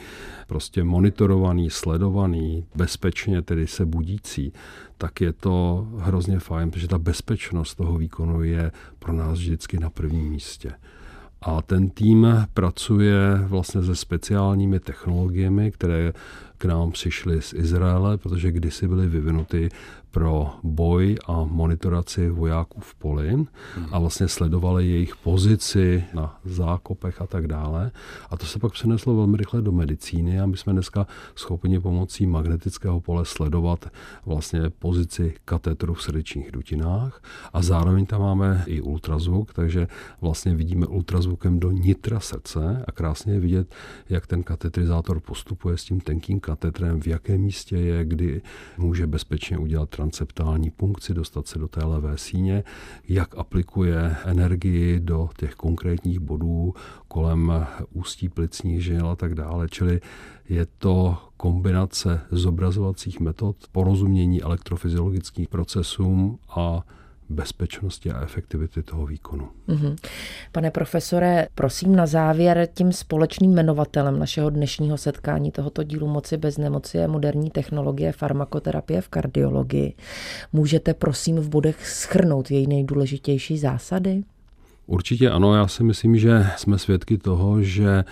prostě 0.47 0.83
monitorovaný, 0.83 1.69
sledovaný, 1.69 2.65
bezpečně 2.75 3.41
tedy 3.41 3.67
se 3.67 3.85
budící, 3.85 4.53
tak 4.97 5.21
je 5.21 5.33
to 5.33 5.87
hrozně 5.97 6.39
fajn, 6.39 6.71
protože 6.71 6.87
ta 6.87 6.97
bezpečnost 6.97 7.75
toho 7.75 7.97
výkonu 7.97 8.43
je 8.43 8.71
pro 8.99 9.13
nás 9.13 9.39
vždycky 9.39 9.79
na 9.79 9.89
prvním 9.89 10.29
místě. 10.29 10.73
A 11.41 11.61
ten 11.61 11.89
tým 11.89 12.27
pracuje 12.53 13.17
vlastně 13.43 13.83
se 13.83 13.95
speciálními 13.95 14.79
technologiemi, 14.79 15.71
které 15.71 16.13
k 16.57 16.65
nám 16.65 16.91
přišly 16.91 17.41
z 17.41 17.53
Izraele, 17.53 18.17
protože 18.17 18.51
kdysi 18.51 18.87
byly 18.87 19.07
vyvinuty 19.07 19.69
pro 20.11 20.51
boj 20.63 21.17
a 21.27 21.43
monitoraci 21.43 22.29
vojáků 22.29 22.81
v 22.81 22.95
poli 22.95 23.45
a 23.91 23.99
vlastně 23.99 24.27
sledovali 24.27 24.87
jejich 24.87 25.15
pozici 25.15 26.03
na 26.13 26.39
zákopech 26.45 27.21
a 27.21 27.27
tak 27.27 27.47
dále. 27.47 27.91
A 28.29 28.37
to 28.37 28.45
se 28.45 28.59
pak 28.59 28.71
přeneslo 28.71 29.15
velmi 29.15 29.37
rychle 29.37 29.61
do 29.61 29.71
medicíny 29.71 30.39
a 30.39 30.45
my 30.45 30.57
jsme 30.57 30.73
dneska 30.73 31.07
schopni 31.35 31.79
pomocí 31.79 32.25
magnetického 32.27 33.01
pole 33.01 33.25
sledovat 33.25 33.91
vlastně 34.25 34.69
pozici 34.69 35.33
katetru 35.45 35.93
v 35.93 36.03
srdečních 36.03 36.51
dutinách 36.51 37.21
a 37.53 37.61
zároveň 37.61 38.05
tam 38.05 38.21
máme 38.21 38.63
i 38.67 38.81
ultrazvuk, 38.81 39.53
takže 39.53 39.87
vlastně 40.21 40.55
vidíme 40.55 40.85
ultrazvukem 40.85 41.59
do 41.59 41.71
nitra 41.71 42.19
srdce 42.19 42.83
a 42.87 42.91
krásně 42.91 43.33
je 43.33 43.39
vidět, 43.39 43.75
jak 44.09 44.27
ten 44.27 44.43
katetrizátor 44.43 45.19
postupuje 45.19 45.77
s 45.77 45.83
tím 45.83 45.99
tenkým 45.99 46.39
katetrem, 46.39 47.01
v 47.01 47.07
jakém 47.07 47.41
místě 47.41 47.77
je, 47.77 48.05
kdy 48.05 48.41
může 48.77 49.07
bezpečně 49.07 49.57
udělat 49.57 49.89
transeptální 50.01 50.69
punkci, 50.69 51.13
dostat 51.13 51.47
se 51.47 51.59
do 51.59 51.67
té 51.67 51.85
levé 51.85 52.17
síně, 52.17 52.63
jak 53.09 53.37
aplikuje 53.37 54.15
energii 54.25 54.99
do 54.99 55.29
těch 55.37 55.55
konkrétních 55.55 56.19
bodů 56.19 56.73
kolem 57.07 57.53
ústí 57.93 58.29
plicních 58.29 58.83
žil 58.83 59.09
a 59.09 59.15
tak 59.15 59.35
dále. 59.35 59.69
Čili 59.69 60.01
je 60.49 60.65
to 60.77 61.17
kombinace 61.37 62.21
zobrazovacích 62.31 63.19
metod, 63.19 63.55
porozumění 63.71 64.41
elektrofyziologických 64.41 65.47
procesům 65.47 66.39
a 66.49 66.85
bezpečnosti 67.31 68.11
a 68.11 68.23
efektivity 68.23 68.83
toho 68.83 69.05
výkonu. 69.05 69.49
Mm-hmm. 69.67 69.95
Pane 70.51 70.71
profesore, 70.71 71.47
prosím 71.55 71.95
na 71.95 72.05
závěr 72.05 72.67
tím 72.73 72.91
společným 72.91 73.51
jmenovatelem 73.51 74.19
našeho 74.19 74.49
dnešního 74.49 74.97
setkání 74.97 75.51
tohoto 75.51 75.83
dílu 75.83 76.07
Moci 76.07 76.37
bez 76.37 76.57
nemoci 76.57 76.97
je 76.97 77.07
moderní 77.07 77.49
technologie 77.49 78.11
farmakoterapie 78.11 79.01
v 79.01 79.09
kardiologii. 79.09 79.93
Můžete 80.53 80.93
prosím 80.93 81.35
v 81.35 81.49
bodech 81.49 81.87
schrnout 81.87 82.51
její 82.51 82.67
nejdůležitější 82.67 83.57
zásady? 83.57 84.23
Určitě 84.87 85.29
ano, 85.29 85.55
já 85.55 85.67
si 85.67 85.83
myslím, 85.83 86.17
že 86.17 86.47
jsme 86.57 86.77
svědky 86.77 87.17
toho, 87.17 87.61
že 87.61 88.03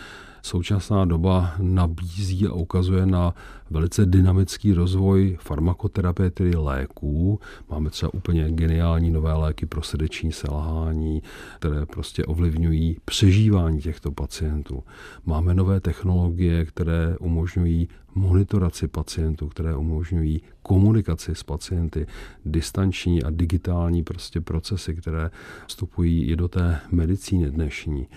současná 0.42 1.06
doba 1.06 1.54
nabízí 1.58 2.48
a 2.48 2.54
ukazuje 2.54 3.06
na 3.06 3.34
velice 3.70 4.06
dynamický 4.06 4.74
rozvoj 4.74 5.38
farmakoterapie, 5.42 6.32
tedy 6.32 6.56
léků. 6.56 7.40
Máme 7.70 7.90
třeba 7.90 8.14
úplně 8.14 8.52
geniální 8.52 9.12
nové 9.12 9.34
léky 9.34 9.66
pro 9.66 9.82
srdeční 9.82 10.32
selhání, 10.32 11.24
které 11.60 11.86
prostě 11.86 12.26
ovlivňují 12.26 12.98
přežívání 13.06 13.82
těchto 13.82 14.12
pacientů. 14.12 14.84
Máme 15.26 15.54
nové 15.54 15.80
technologie, 15.80 16.66
které 16.66 17.16
umožňují 17.20 17.88
monitoraci 18.16 18.88
pacientů, 18.88 19.48
které 19.48 19.76
umožňují 19.76 20.42
komunikaci 20.62 21.36
s 21.36 21.44
pacienty, 21.44 22.08
distanční 22.46 23.24
a 23.24 23.30
digitální 23.30 24.04
prostě 24.04 24.42
procesy, 24.42 24.96
které 24.96 25.30
vstupují 25.68 26.26
i 26.26 26.36
do 26.36 26.48
té 26.48 26.80
medicíny 26.92 27.52
dnešní. 27.52 28.08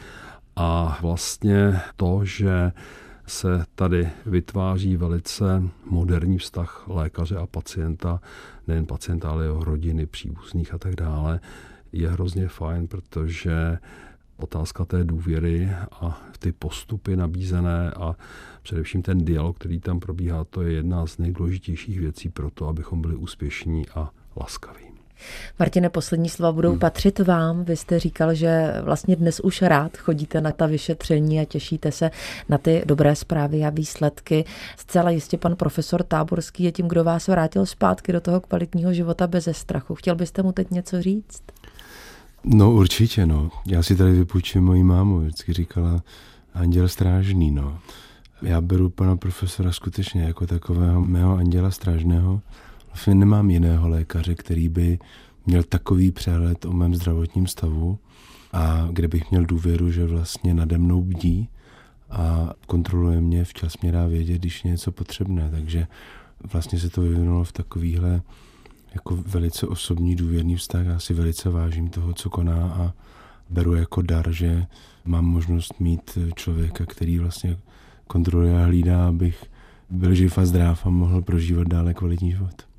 A 0.57 0.99
vlastně 1.01 1.81
to, 1.97 2.25
že 2.25 2.73
se 3.27 3.65
tady 3.75 4.11
vytváří 4.27 4.97
velice 4.97 5.63
moderní 5.85 6.39
vztah 6.39 6.85
lékaře 6.89 7.37
a 7.37 7.47
pacienta, 7.47 8.21
nejen 8.69 8.87
pacienta, 8.87 9.31
ale 9.31 9.45
jeho 9.45 9.65
rodiny, 9.65 10.07
příbuzných 10.07 10.75
a 10.75 10.79
tak 10.79 10.95
dále, 10.95 11.41
je 11.93 12.11
hrozně 12.11 12.49
fajn, 12.49 12.87
protože 12.87 13.79
otázka 14.37 14.85
té 14.85 15.05
důvěry 15.05 15.71
a 15.93 16.23
ty 16.39 16.53
postupy 16.53 17.17
nabízené 17.17 17.91
a 17.91 18.17
především 18.63 19.03
ten 19.03 19.25
dialog, 19.25 19.59
který 19.59 19.81
tam 19.81 20.01
probíhá, 20.01 20.45
to 20.45 20.63
je 20.63 20.73
jedna 20.73 21.07
z 21.07 21.19
nejdůležitějších 21.19 22.01
věcí 22.01 22.29
pro 22.29 22.51
to, 22.51 22.69
abychom 22.69 23.03
byli 23.03 23.17
úspěšní 23.17 23.89
a 23.89 24.11
laskaví. 24.37 24.92
Martine, 25.59 25.89
poslední 25.89 26.29
slova 26.29 26.53
budou 26.53 26.71
hmm. 26.71 26.79
patřit 26.79 27.19
vám. 27.19 27.65
Vy 27.65 27.77
jste 27.77 27.99
říkal, 27.99 28.35
že 28.35 28.75
vlastně 28.83 29.17
dnes 29.17 29.41
už 29.41 29.63
rád 29.63 29.97
chodíte 29.97 30.41
na 30.41 30.53
ta 30.53 30.67
vyšetření 30.67 31.41
a 31.41 31.45
těšíte 31.45 31.93
se 31.93 32.11
na 32.49 32.59
ty 32.59 32.83
dobré 32.87 33.17
zprávy 33.17 33.65
a 33.65 33.71
výsledky. 33.71 34.45
Zcela 34.77 35.11
jistě 35.11 35.39
pan 35.39 35.57
profesor 35.57 36.03
Táborský 36.03 36.65
je 36.65 36.73
tím, 36.73 36.89
kdo 36.89 37.05
vás 37.05 37.29
vrátil 37.29 37.67
zpátky 37.67 38.13
do 38.13 38.21
toho 38.21 38.41
kvalitního 38.41 38.93
života 38.93 39.27
bez 39.27 39.49
strachu. 39.53 39.95
Chtěl 39.95 40.15
byste 40.15 40.43
mu 40.43 40.53
teď 40.53 40.71
něco 40.71 41.03
říct? 41.03 41.43
No 42.45 42.73
určitě, 42.73 43.27
no. 43.27 43.51
Já 43.67 43.83
si 43.83 43.97
tady 43.97 44.13
vypůjčím 44.13 44.65
moji 44.65 44.83
mámu, 44.83 45.19
vždycky 45.19 45.53
říkala 45.53 46.03
anděl 46.55 46.89
strážný, 46.89 47.51
no. 47.51 47.79
Já 48.43 48.61
beru 48.61 48.89
pana 48.89 49.17
profesora 49.17 49.73
skutečně 49.73 50.23
jako 50.23 50.47
takového 50.47 51.01
mého 51.01 51.37
anděla 51.37 51.71
strážného, 51.71 52.41
Vlastně 52.93 53.15
nemám 53.15 53.51
jiného 53.51 53.89
lékaře, 53.89 54.35
který 54.35 54.69
by 54.69 54.99
měl 55.47 55.63
takový 55.63 56.13
přehled 56.13 56.65
o 56.65 56.73
mém 56.73 56.95
zdravotním 56.95 57.47
stavu 57.47 57.99
a 58.53 58.89
kde 58.91 59.09
bych 59.09 59.31
měl 59.31 59.45
důvěru, 59.45 59.91
že 59.91 60.07
vlastně 60.07 60.55
nade 60.55 60.79
mnou 60.79 61.03
bdí 61.03 61.49
a 62.11 62.51
kontroluje 62.67 63.21
mě, 63.21 63.45
včas 63.45 63.79
mě 63.83 63.93
dá 63.93 64.07
vědět, 64.07 64.39
když 64.39 64.65
je 64.65 64.71
něco 64.71 64.93
potřebné. 64.93 65.51
Takže 65.51 65.87
vlastně 66.53 66.79
se 66.79 66.91
to 66.91 67.01
vyvinulo 67.01 67.45
v 67.45 67.53
takovýhle 67.53 68.23
jako 68.95 69.17
velice 69.17 69.67
osobní 69.67 70.17
důvěrný 70.17 70.57
vztah. 70.57 70.87
Já 70.87 70.99
si 70.99 71.15
velice 71.15 71.51
vážím 71.51 71.89
toho, 71.89 72.13
co 72.13 72.31
koná 72.31 72.67
a 72.67 72.93
beru 73.51 73.75
jako 73.75 74.03
dar, 74.03 74.33
že 74.33 74.67
mám 75.05 75.25
možnost 75.25 75.81
mít 75.81 76.19
člověka, 76.35 76.87
který 76.87 77.19
vlastně 77.19 77.59
kontroluje 78.07 78.63
a 78.63 78.65
hlídá, 78.65 79.09
abych 79.09 79.45
byl 79.91 80.15
živ 80.15 80.39
a 80.39 80.47
zdrav 80.47 80.87
a 80.87 80.91
mohl 80.91 81.23
prožívat 81.23 81.69
dále 81.69 81.95
kvalitní 81.95 82.31
život. 82.31 82.72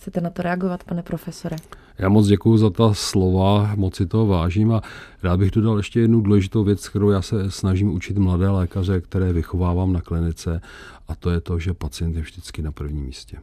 Chcete 0.00 0.20
na 0.20 0.30
to 0.30 0.42
reagovat, 0.42 0.84
pane 0.84 1.02
profesore? 1.02 1.56
Já 1.98 2.08
moc 2.08 2.26
děkuji 2.26 2.56
za 2.56 2.70
ta 2.70 2.94
slova, 2.94 3.72
moc 3.76 3.96
si 3.96 4.06
toho 4.06 4.26
vážím 4.26 4.72
a 4.72 4.82
rád 5.22 5.36
bych 5.36 5.50
dodal 5.50 5.76
ještě 5.76 6.00
jednu 6.00 6.20
důležitou 6.20 6.64
věc, 6.64 6.88
kterou 6.88 7.10
já 7.10 7.22
se 7.22 7.50
snažím 7.50 7.94
učit 7.94 8.18
mladé 8.18 8.48
lékaře, 8.48 9.00
které 9.00 9.32
vychovávám 9.32 9.92
na 9.92 10.00
klinice 10.00 10.60
a 11.08 11.14
to 11.14 11.30
je 11.30 11.40
to, 11.40 11.58
že 11.58 11.74
pacient 11.74 12.16
je 12.16 12.22
vždycky 12.22 12.62
na 12.62 12.72
prvním 12.72 13.04
místě. 13.04 13.38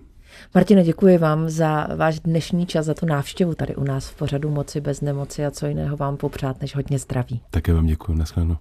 Martine, 0.56 0.84
děkuji 0.84 1.18
vám 1.18 1.50
za 1.50 1.88
váš 1.96 2.20
dnešní 2.20 2.66
čas, 2.66 2.86
za 2.86 2.94
tu 2.94 3.06
návštěvu 3.06 3.56
tady 3.56 3.76
u 3.76 3.84
nás 3.84 4.10
v 4.10 4.16
pořadu 4.16 4.50
Moci 4.50 4.82
bez 4.82 5.02
nemoci 5.02 5.46
a 5.46 5.52
co 5.52 5.66
jiného 5.66 5.98
vám 5.98 6.18
popřát, 6.18 6.62
než 6.62 6.76
hodně 6.76 7.00
zdraví. 7.00 7.42
Také 7.52 7.74
vám 7.74 7.86
děkuji, 7.86 8.14
naschledanou. 8.14 8.58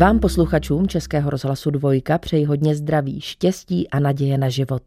Vám 0.00 0.18
posluchačům 0.18 0.88
Českého 0.88 1.30
rozhlasu 1.30 1.70
Dvojka 1.70 2.18
přeji 2.18 2.44
hodně 2.44 2.74
zdraví, 2.74 3.20
štěstí 3.20 3.90
a 3.90 4.00
naděje 4.00 4.38
na 4.38 4.48
život. 4.48 4.82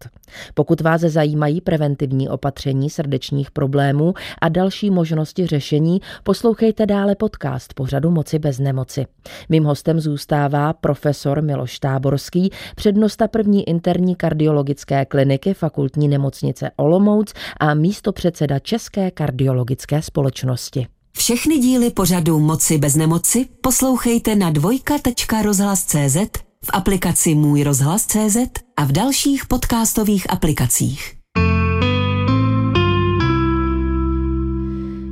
Pokud 0.53 0.81
vás 0.81 1.01
zajímají 1.01 1.61
preventivní 1.61 2.29
opatření 2.29 2.89
srdečních 2.89 3.51
problémů 3.51 4.13
a 4.41 4.49
další 4.49 4.89
možnosti 4.89 5.47
řešení, 5.47 6.01
poslouchejte 6.23 6.85
dále 6.85 7.15
podcast 7.15 7.73
pořadu 7.73 8.11
Moci 8.11 8.39
bez 8.39 8.59
nemoci. 8.59 9.05
Mým 9.49 9.63
hostem 9.63 9.99
zůstává 9.99 10.73
profesor 10.73 11.41
Miloš 11.41 11.79
Táborský, 11.79 12.51
přednosta 12.75 13.27
první 13.27 13.69
interní 13.69 14.15
kardiologické 14.15 15.05
kliniky 15.05 15.53
fakultní 15.53 16.07
nemocnice 16.07 16.71
Olomouc 16.75 17.33
a 17.59 17.73
místo 17.73 18.11
předseda 18.11 18.59
České 18.59 19.11
kardiologické 19.11 20.01
společnosti. 20.01 20.87
Všechny 21.17 21.57
díly 21.57 21.91
pořadu 21.91 22.39
Moci 22.39 22.77
bez 22.77 22.95
nemoci 22.95 23.45
poslouchejte 23.61 24.35
na 24.35 24.49
dvojka.rozhlas.cz, 24.49 26.17
v 26.65 26.69
aplikaci 26.73 27.35
Můj 27.35 27.63
rozhlas.cz 27.63 28.37
a 28.77 28.85
v 28.85 28.91
dalších 28.91 29.45
podcastových 29.45 30.29
aplikacích. 30.29 31.13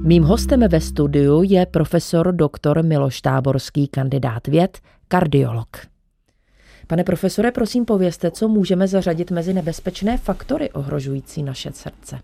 Mým 0.03 0.23
hostem 0.23 0.67
ve 0.69 0.81
studiu 0.81 1.43
je 1.43 1.65
profesor 1.65 2.35
dr. 2.35 2.83
Miloš 2.83 3.21
Táborský, 3.21 3.87
kandidát 3.87 4.47
věd, 4.47 4.79
kardiolog. 5.07 5.77
Pane 6.87 7.03
profesore, 7.03 7.51
prosím 7.51 7.85
povězte, 7.85 8.31
co 8.31 8.47
můžeme 8.47 8.87
zařadit 8.87 9.31
mezi 9.31 9.53
nebezpečné 9.53 10.17
faktory 10.17 10.71
ohrožující 10.71 11.43
naše 11.43 11.71
srdce. 11.73 12.19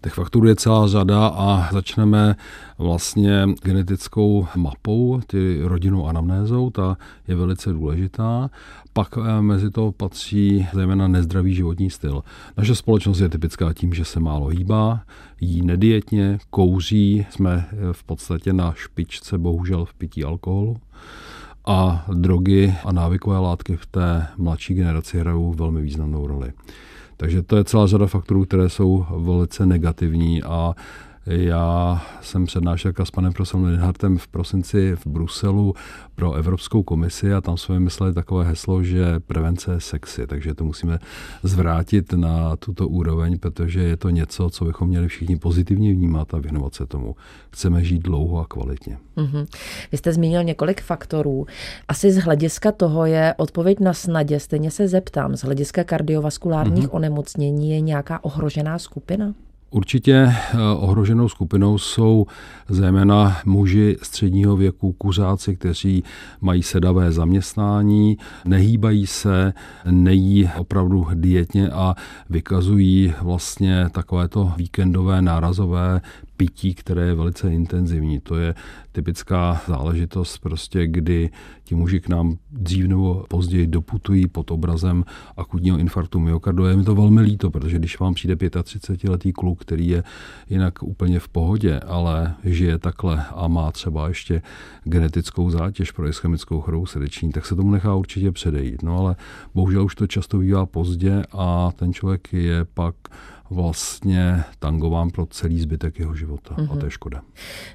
Těch 0.00 0.14
faktorů 0.14 0.48
je 0.48 0.56
celá 0.56 0.88
řada 0.88 1.26
a 1.26 1.72
začneme 1.72 2.36
vlastně 2.78 3.46
genetickou 3.62 4.46
mapou, 4.56 5.20
ty 5.26 5.60
rodinnou 5.62 6.06
anamnézou, 6.06 6.70
ta 6.70 6.96
je 7.28 7.34
velice 7.34 7.72
důležitá. 7.72 8.50
Pak 8.92 9.08
eh, 9.18 9.42
mezi 9.42 9.70
to 9.70 9.92
patří 9.92 10.66
zejména 10.72 11.08
nezdravý 11.08 11.54
životní 11.54 11.90
styl. 11.90 12.22
Naše 12.56 12.74
společnost 12.74 13.20
je 13.20 13.28
typická 13.28 13.72
tím, 13.72 13.94
že 13.94 14.04
se 14.04 14.20
málo 14.20 14.46
hýbá, 14.46 15.00
jí 15.40 15.62
nedietně, 15.62 16.38
kouří, 16.50 17.26
jsme 17.30 17.66
eh, 17.72 17.76
v 17.92 18.04
podstatě 18.04 18.52
na 18.52 18.72
špičce 18.76 19.38
bohužel 19.38 19.84
v 19.84 19.94
pití 19.94 20.24
alkoholu 20.24 20.76
a 21.66 22.04
drogy 22.14 22.74
a 22.84 22.92
návykové 22.92 23.38
látky 23.38 23.76
v 23.76 23.86
té 23.86 24.26
mladší 24.36 24.74
generaci 24.74 25.18
hrajou 25.18 25.52
velmi 25.52 25.82
významnou 25.82 26.26
roli. 26.26 26.52
Takže 27.20 27.42
to 27.42 27.56
je 27.56 27.64
celá 27.64 27.86
řada 27.86 28.06
faktorů, 28.06 28.44
které 28.44 28.68
jsou 28.68 29.06
velice 29.10 29.66
negativní 29.66 30.42
a 30.42 30.74
já 31.28 32.02
jsem 32.20 32.46
přednášel 32.46 32.92
s 33.04 33.10
panem 33.10 33.32
profesorem 33.32 33.66
Linhartem 33.66 34.18
v 34.18 34.28
prosinci 34.28 34.96
v 34.96 35.06
Bruselu 35.06 35.74
pro 36.14 36.34
Evropskou 36.34 36.82
komisi 36.82 37.34
a 37.34 37.40
tam 37.40 37.56
jsme 37.56 37.74
vymysleli 37.74 38.14
takové 38.14 38.44
heslo, 38.44 38.82
že 38.82 39.20
prevence 39.20 39.72
je 39.72 39.80
sexy, 39.80 40.26
takže 40.26 40.54
to 40.54 40.64
musíme 40.64 40.98
zvrátit 41.42 42.12
na 42.12 42.56
tuto 42.56 42.88
úroveň, 42.88 43.38
protože 43.38 43.80
je 43.80 43.96
to 43.96 44.10
něco, 44.10 44.50
co 44.50 44.64
bychom 44.64 44.88
měli 44.88 45.08
všichni 45.08 45.36
pozitivně 45.36 45.92
vnímat 45.92 46.34
a 46.34 46.38
věnovat 46.38 46.74
se 46.74 46.86
tomu. 46.86 47.16
Chceme 47.50 47.84
žít 47.84 48.02
dlouho 48.02 48.40
a 48.40 48.46
kvalitně. 48.46 48.98
Mm-hmm. 49.16 49.46
Vy 49.92 49.98
jste 49.98 50.12
zmínil 50.12 50.44
několik 50.44 50.82
faktorů. 50.82 51.46
Asi 51.88 52.12
z 52.12 52.16
hlediska 52.16 52.72
toho 52.72 53.06
je 53.06 53.34
odpověď 53.36 53.80
na 53.80 53.94
snadě. 53.94 54.40
Stejně 54.40 54.70
se 54.70 54.88
zeptám, 54.88 55.36
z 55.36 55.44
hlediska 55.44 55.84
kardiovaskulárních 55.84 56.84
mm-hmm. 56.84 56.96
onemocnění 56.96 57.70
je 57.70 57.80
nějaká 57.80 58.24
ohrožená 58.24 58.78
skupina? 58.78 59.34
Určitě 59.70 60.14
eh, 60.14 60.56
ohroženou 60.76 61.28
skupinou 61.28 61.78
jsou 61.78 62.26
zejména 62.68 63.36
muži 63.44 63.96
středního 64.02 64.56
věku, 64.56 64.92
kuřáci, 64.92 65.56
kteří 65.56 66.04
mají 66.40 66.62
sedavé 66.62 67.12
zaměstnání, 67.12 68.18
nehýbají 68.44 69.06
se, 69.06 69.52
nejí 69.90 70.50
opravdu 70.58 71.06
dietně 71.14 71.70
a 71.70 71.94
vykazují 72.30 73.14
vlastně 73.22 73.88
takovéto 73.92 74.52
víkendové 74.56 75.22
nárazové 75.22 76.00
pití, 76.38 76.74
které 76.74 77.06
je 77.06 77.14
velice 77.14 77.52
intenzivní. 77.52 78.20
To 78.20 78.36
je 78.36 78.54
typická 78.92 79.60
záležitost, 79.66 80.38
prostě 80.38 80.86
kdy 80.86 81.30
ti 81.64 81.74
muži 81.74 82.00
k 82.00 82.08
nám 82.08 82.38
dřív 82.50 82.86
nebo 82.86 83.24
později 83.28 83.66
doputují 83.66 84.26
pod 84.28 84.50
obrazem 84.50 85.04
akutního 85.36 85.78
infarktu 85.78 86.20
myokardu. 86.20 86.64
Je 86.64 86.76
mi 86.76 86.84
to 86.84 86.94
velmi 86.94 87.20
líto, 87.20 87.50
protože 87.50 87.78
když 87.78 87.98
vám 87.98 88.14
přijde 88.14 88.34
35-letý 88.34 89.32
kluk, 89.32 89.60
který 89.60 89.88
je 89.88 90.02
jinak 90.48 90.82
úplně 90.82 91.18
v 91.18 91.28
pohodě, 91.28 91.80
ale 91.80 92.34
žije 92.44 92.78
takhle 92.78 93.24
a 93.34 93.48
má 93.48 93.72
třeba 93.72 94.08
ještě 94.08 94.42
genetickou 94.84 95.50
zátěž 95.50 95.90
pro 95.90 96.08
ischemickou 96.08 96.60
chorobu 96.60 96.86
srdeční, 96.86 97.32
tak 97.32 97.46
se 97.46 97.56
tomu 97.56 97.70
nechá 97.70 97.94
určitě 97.94 98.32
předejít. 98.32 98.82
No 98.82 98.98
ale 98.98 99.16
bohužel 99.54 99.84
už 99.84 99.94
to 99.94 100.06
často 100.06 100.38
bývá 100.38 100.66
pozdě 100.66 101.22
a 101.32 101.72
ten 101.76 101.92
člověk 101.92 102.32
je 102.32 102.64
pak 102.74 102.94
vlastně 103.50 104.44
tangován 104.58 105.10
pro 105.10 105.26
celý 105.26 105.60
zbytek 105.60 105.98
jeho 105.98 106.14
života. 106.14 106.54
Mm-hmm. 106.54 106.64
A 106.64 106.74
to 106.74 106.76
je 106.76 106.82
mhm. 106.82 106.90
škoda. 106.90 107.22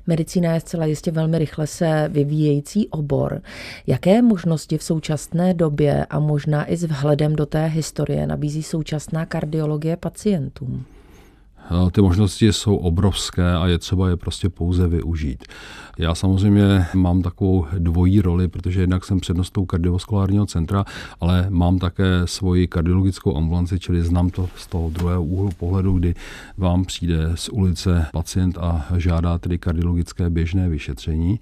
Medicína 0.08 0.54
je 0.54 0.60
zcela 0.60 0.86
jistě 0.86 1.12
velmi 1.12 1.40
rychle 1.40 1.68
se 1.68 2.10
vyvíjející 2.14 2.90
obor. 2.90 3.42
Jaké 3.88 4.22
možnosti 4.22 4.78
v 4.78 4.84
současné 4.84 5.54
době 5.54 6.06
a 6.06 6.20
možná 6.20 6.72
i 6.72 6.78
s 6.78 6.84
vhledem 6.84 7.36
do 7.36 7.46
té 7.46 7.66
historie 7.66 8.28
nabízí 8.28 8.64
současná 8.64 9.26
kardiologie 9.26 9.98
pacientům? 9.98 10.86
Ty 11.92 12.02
možnosti 12.02 12.54
jsou 12.54 12.76
obrovské 12.76 13.54
a 13.54 13.68
je 13.68 13.78
třeba 13.78 14.10
je 14.10 14.18
prostě 14.18 14.50
pouze 14.50 14.88
využít. 14.88 15.44
Já 15.98 16.16
samozřejmě 16.16 16.86
mám 16.94 17.22
takovou 17.22 17.66
dvojí 17.78 18.22
roli, 18.22 18.48
protože 18.48 18.82
jednak 18.82 19.06
jsem 19.06 19.20
přednostou 19.20 19.66
kardiovaskulárního 19.66 20.46
centra, 20.46 20.86
ale 21.22 21.46
mám 21.50 21.80
také 21.80 22.06
svoji 22.26 22.68
kardiologickou 22.68 23.38
ambulanci, 23.38 23.80
čili 23.80 24.04
znám 24.04 24.30
to 24.30 24.50
z 24.56 24.68
toho 24.68 24.90
druhého 24.90 25.24
úhlu 25.24 25.50
pohledu, 25.58 25.94
kdy 26.00 26.16
vám 26.58 26.86
přijde 26.86 27.32
z 27.36 27.50
ulice 27.50 28.06
pacient 28.14 28.58
a 28.58 28.86
žádá 28.98 29.38
tedy 29.38 29.58
kardiologické 29.58 30.30
běžné 30.30 30.70
vyšetření 30.70 31.40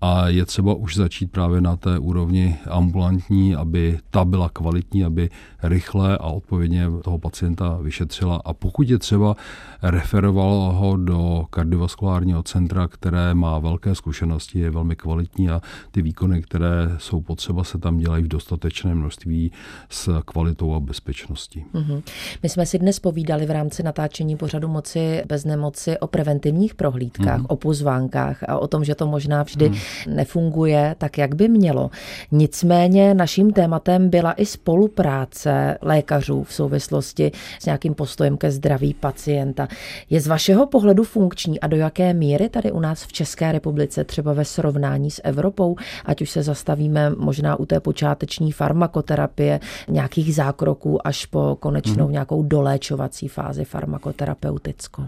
a 0.00 0.28
je 0.28 0.46
třeba 0.46 0.74
už 0.74 0.96
začít 0.96 1.32
právě 1.32 1.60
na 1.60 1.76
té 1.76 1.98
úrovni 1.98 2.56
ambulantní, 2.70 3.54
aby 3.54 3.98
ta 4.10 4.24
byla 4.24 4.48
kvalitní, 4.48 5.04
aby 5.04 5.30
rychle 5.62 6.18
a 6.18 6.24
odpovědně 6.24 6.86
toho 7.04 7.18
pacienta 7.18 7.78
vyšetřila 7.82 8.42
a 8.44 8.52
pokud 8.52 8.88
je 8.88 8.98
třeba, 8.98 9.36
referovala 9.82 10.72
ho 10.72 10.96
do 10.96 11.44
kardiovaskulárního 11.50 12.42
centra, 12.42 12.88
které 12.88 13.34
má 13.34 13.58
velké 13.58 13.94
zkušenosti, 13.94 14.58
je 14.58 14.70
velmi 14.70 14.96
kvalitní 14.96 15.50
a 15.50 15.60
ty 15.90 16.02
výkony, 16.02 16.42
které 16.42 16.90
jsou 16.98 17.20
potřeba, 17.20 17.64
se 17.64 17.78
tam 17.78 17.98
dělají 17.98 18.24
v 18.24 18.28
dostatečné 18.28 18.94
množství 18.94 19.52
s 19.88 20.20
kvalitou 20.24 20.74
a 20.74 20.80
bezpečností. 20.80 21.64
Mm-hmm. 21.74 22.02
My 22.42 22.48
jsme 22.48 22.66
si 22.66 22.78
dnes 22.78 22.98
povídali 22.98 23.46
v 23.46 23.50
rámci 23.50 23.82
natáčení 23.82 24.36
pořadu 24.36 24.68
Moci 24.68 25.22
bez 25.26 25.44
nemoci 25.44 25.98
o 25.98 26.06
preventivních 26.06 26.74
prohlídkách, 26.74 27.40
mm-hmm. 27.40 27.46
o 27.48 27.56
pozvánkách 27.56 28.42
a 28.48 28.58
o 28.58 28.66
tom, 28.66 28.84
že 28.84 28.94
to 28.94 29.06
možná 29.06 29.42
vždy 29.42 29.70
mm-hmm 29.70 29.89
nefunguje 30.08 30.94
tak, 30.98 31.18
jak 31.18 31.34
by 31.34 31.48
mělo. 31.48 31.90
Nicméně 32.32 33.14
naším 33.14 33.52
tématem 33.52 34.10
byla 34.10 34.32
i 34.32 34.46
spolupráce 34.46 35.78
lékařů 35.82 36.44
v 36.44 36.52
souvislosti 36.52 37.32
s 37.60 37.66
nějakým 37.66 37.94
postojem 37.94 38.36
ke 38.36 38.50
zdraví 38.50 38.94
pacienta. 38.94 39.68
Je 40.10 40.20
z 40.20 40.26
vašeho 40.26 40.66
pohledu 40.66 41.04
funkční 41.04 41.60
a 41.60 41.66
do 41.66 41.76
jaké 41.76 42.14
míry 42.14 42.48
tady 42.48 42.72
u 42.72 42.80
nás 42.80 43.04
v 43.04 43.12
České 43.12 43.52
republice, 43.52 44.04
třeba 44.04 44.32
ve 44.32 44.44
srovnání 44.44 45.10
s 45.10 45.20
Evropou, 45.24 45.76
ať 46.04 46.22
už 46.22 46.30
se 46.30 46.42
zastavíme 46.42 47.10
možná 47.10 47.56
u 47.56 47.66
té 47.66 47.80
počáteční 47.80 48.52
farmakoterapie, 48.52 49.60
nějakých 49.88 50.34
zákroků 50.34 51.06
až 51.06 51.26
po 51.26 51.56
konečnou 51.60 52.04
hmm. 52.04 52.12
nějakou 52.12 52.42
doléčovací 52.42 53.28
fázi 53.28 53.64
farmakoterapeutickou? 53.64 55.04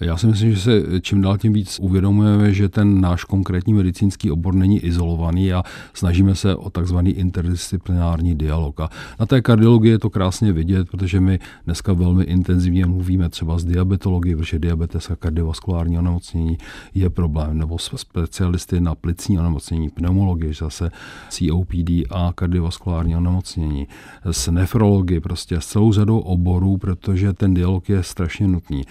Já 0.00 0.16
si 0.16 0.26
myslím, 0.26 0.52
že 0.52 0.60
se 0.60 1.00
čím 1.00 1.20
dál 1.20 1.38
tím 1.38 1.52
víc 1.52 1.78
uvědomujeme, 1.78 2.52
že 2.52 2.68
ten 2.68 3.00
náš 3.00 3.24
konkrétní 3.24 3.74
medicínský 3.74 4.30
obor 4.30 4.54
není 4.54 4.80
izolovaný 4.80 5.52
a 5.52 5.62
snažíme 5.94 6.34
se 6.34 6.56
o 6.56 6.70
takzvaný 6.70 7.10
interdisciplinární 7.10 8.34
dialog. 8.34 8.80
A 8.80 8.90
na 9.20 9.26
té 9.26 9.42
kardiologii 9.42 9.92
je 9.92 9.98
to 9.98 10.10
krásně 10.10 10.52
vidět, 10.52 10.88
protože 10.90 11.20
my 11.20 11.38
dneska 11.64 11.92
velmi 11.92 12.24
intenzivně 12.24 12.86
mluvíme 12.86 13.28
třeba 13.28 13.58
s 13.58 13.64
diabetologií, 13.64 14.36
protože 14.36 14.58
diabetes 14.58 15.10
a 15.10 15.16
kardiovaskulární 15.16 15.98
onemocnění 15.98 16.58
je 16.94 17.10
problém, 17.10 17.58
nebo 17.58 17.78
specialisty 17.78 18.80
na 18.80 18.94
plicní 18.94 19.38
onemocnění, 19.38 19.90
pneumologie, 19.90 20.54
zase 20.54 20.90
COPD 21.28 21.90
a 22.10 22.32
kardiovaskulární 22.34 23.16
onemocnění, 23.16 23.88
s 24.30 24.50
nefrologií, 24.50 25.20
prostě 25.20 25.60
s 25.60 25.66
celou 25.66 25.92
řadou 25.92 26.18
oborů, 26.18 26.76
protože 26.76 27.32
ten 27.32 27.54
dialog 27.54 27.88
je 27.88 28.02
strašně 28.02 28.48
nutný. 28.48 28.82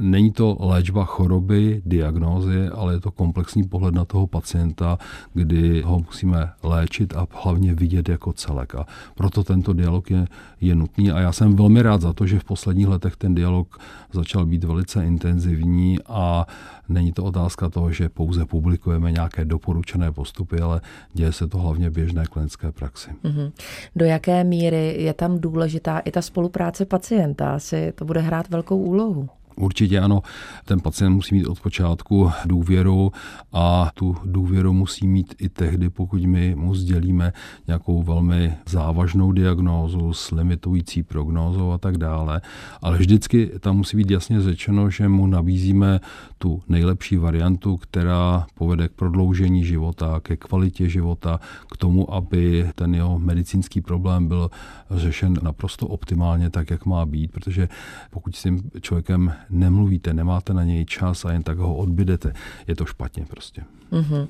Není 0.00 0.32
to 0.32 0.57
léčba 0.58 1.04
choroby, 1.04 1.82
diagnózy, 1.86 2.68
ale 2.68 2.94
je 2.94 3.00
to 3.00 3.10
komplexní 3.10 3.64
pohled 3.64 3.94
na 3.94 4.04
toho 4.04 4.26
pacienta, 4.26 4.98
kdy 5.34 5.82
ho 5.82 5.98
musíme 5.98 6.50
léčit 6.62 7.16
a 7.16 7.26
hlavně 7.30 7.74
vidět 7.74 8.08
jako 8.08 8.32
celek. 8.32 8.74
A 8.74 8.86
proto 9.14 9.44
tento 9.44 9.72
dialog 9.72 10.10
je, 10.10 10.26
je 10.60 10.74
nutný 10.74 11.10
a 11.10 11.20
já 11.20 11.32
jsem 11.32 11.56
velmi 11.56 11.82
rád 11.82 12.00
za 12.00 12.12
to, 12.12 12.26
že 12.26 12.38
v 12.38 12.44
posledních 12.44 12.88
letech 12.88 13.16
ten 13.16 13.34
dialog 13.34 13.78
začal 14.12 14.46
být 14.46 14.64
velice 14.64 15.06
intenzivní 15.06 15.98
a 16.06 16.46
není 16.88 17.12
to 17.12 17.24
otázka 17.24 17.68
toho, 17.68 17.92
že 17.92 18.08
pouze 18.08 18.46
publikujeme 18.46 19.12
nějaké 19.12 19.44
doporučené 19.44 20.12
postupy, 20.12 20.60
ale 20.60 20.80
děje 21.12 21.32
se 21.32 21.46
to 21.46 21.58
hlavně 21.58 21.90
běžné 21.90 22.24
klinické 22.24 22.72
praxi. 22.72 23.10
Mm-hmm. 23.24 23.52
Do 23.96 24.04
jaké 24.04 24.44
míry 24.44 25.02
je 25.02 25.14
tam 25.14 25.38
důležitá 25.40 25.98
i 25.98 26.10
ta 26.10 26.22
spolupráce 26.22 26.84
pacienta? 26.84 27.54
Asi 27.54 27.92
to 27.94 28.04
bude 28.04 28.20
hrát 28.20 28.48
velkou 28.50 28.76
úlohu. 28.76 29.28
Určitě 29.58 30.00
ano, 30.00 30.22
ten 30.64 30.80
pacient 30.80 31.14
musí 31.14 31.34
mít 31.34 31.46
od 31.46 31.60
počátku 31.60 32.30
důvěru 32.44 33.12
a 33.52 33.90
tu 33.94 34.16
důvěru 34.24 34.72
musí 34.72 35.08
mít 35.08 35.34
i 35.38 35.48
tehdy, 35.48 35.90
pokud 35.90 36.22
my 36.22 36.54
mu 36.54 36.74
sdělíme 36.74 37.32
nějakou 37.66 38.02
velmi 38.02 38.54
závažnou 38.68 39.32
diagnózu 39.32 40.12
s 40.12 40.30
limitující 40.30 41.02
prognózou 41.02 41.72
a 41.72 41.78
tak 41.78 41.98
dále. 41.98 42.40
Ale 42.82 42.98
vždycky 42.98 43.50
tam 43.60 43.76
musí 43.76 43.96
být 43.96 44.10
jasně 44.10 44.40
řečeno, 44.40 44.90
že 44.90 45.08
mu 45.08 45.26
nabízíme 45.26 46.00
tu 46.38 46.62
nejlepší 46.68 47.16
variantu, 47.16 47.76
která 47.76 48.46
povede 48.54 48.88
k 48.88 48.92
prodloužení 48.92 49.64
života, 49.64 50.20
ke 50.20 50.36
kvalitě 50.36 50.88
života, 50.88 51.40
k 51.72 51.76
tomu, 51.76 52.14
aby 52.14 52.70
ten 52.74 52.94
jeho 52.94 53.18
medicínský 53.18 53.80
problém 53.80 54.28
byl 54.28 54.50
řešen 54.90 55.34
naprosto 55.42 55.86
optimálně 55.86 56.50
tak, 56.50 56.70
jak 56.70 56.86
má 56.86 57.06
být, 57.06 57.32
protože 57.32 57.68
pokud 58.10 58.36
s 58.36 58.42
tím 58.42 58.70
člověkem 58.80 59.32
nemluvíte, 59.50 60.14
nemáte 60.14 60.54
na 60.54 60.64
něj 60.64 60.84
čas 60.84 61.24
a 61.24 61.32
jen 61.32 61.42
tak 61.42 61.58
ho 61.58 61.76
odbydete, 61.76 62.32
je 62.66 62.76
to 62.76 62.84
špatně 62.84 63.26
prostě. 63.28 63.62
Mm-hmm. 63.92 64.28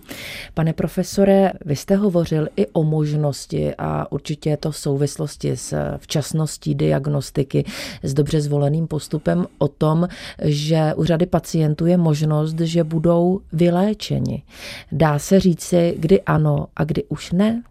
Pane 0.54 0.72
profesore, 0.72 1.52
vy 1.64 1.76
jste 1.76 1.96
hovořil 1.96 2.48
i 2.56 2.66
o 2.66 2.84
možnosti 2.84 3.74
a 3.78 4.12
určitě 4.12 4.50
je 4.50 4.56
to 4.56 4.70
v 4.70 4.76
souvislosti 4.76 5.56
s 5.56 5.96
včasností 5.96 6.74
diagnostiky, 6.74 7.64
s 8.02 8.14
dobře 8.14 8.40
zvoleným 8.40 8.86
postupem 8.86 9.46
o 9.58 9.68
tom, 9.68 10.08
že 10.44 10.94
u 10.96 11.04
řady 11.04 11.26
pacientů 11.26 11.86
je 11.86 11.96
možnost, 11.96 12.60
že 12.60 12.84
budou 12.84 13.40
vyléčeni. 13.52 14.42
Dá 14.92 15.18
se 15.18 15.40
říci, 15.40 15.94
kdy 15.98 16.22
ano 16.22 16.66
a 16.76 16.84
kdy 16.84 17.04
už 17.04 17.32
ne? 17.32 17.62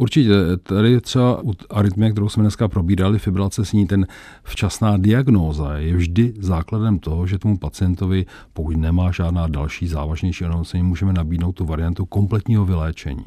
Určitě. 0.00 0.30
Tady 0.62 1.00
třeba 1.00 1.42
u 1.44 1.52
arytmie, 1.70 2.10
kterou 2.12 2.28
jsme 2.28 2.42
dneska 2.42 2.68
probírali, 2.68 3.18
fibrilace 3.18 3.64
sní, 3.64 3.86
ten 3.86 4.06
včasná 4.42 4.96
diagnóza 4.96 5.76
je 5.76 5.96
vždy 5.96 6.34
základem 6.38 6.98
toho, 6.98 7.26
že 7.26 7.38
tomu 7.38 7.58
pacientovi, 7.58 8.26
pokud 8.52 8.76
nemá 8.76 9.10
žádná 9.10 9.46
další 9.46 9.88
závažnější 9.88 10.44
onemocnění, 10.44 10.84
můžeme 10.84 11.12
nabídnout 11.12 11.52
tu 11.52 11.64
variantu 11.64 12.06
kompletního 12.06 12.64
vyléčení. 12.64 13.24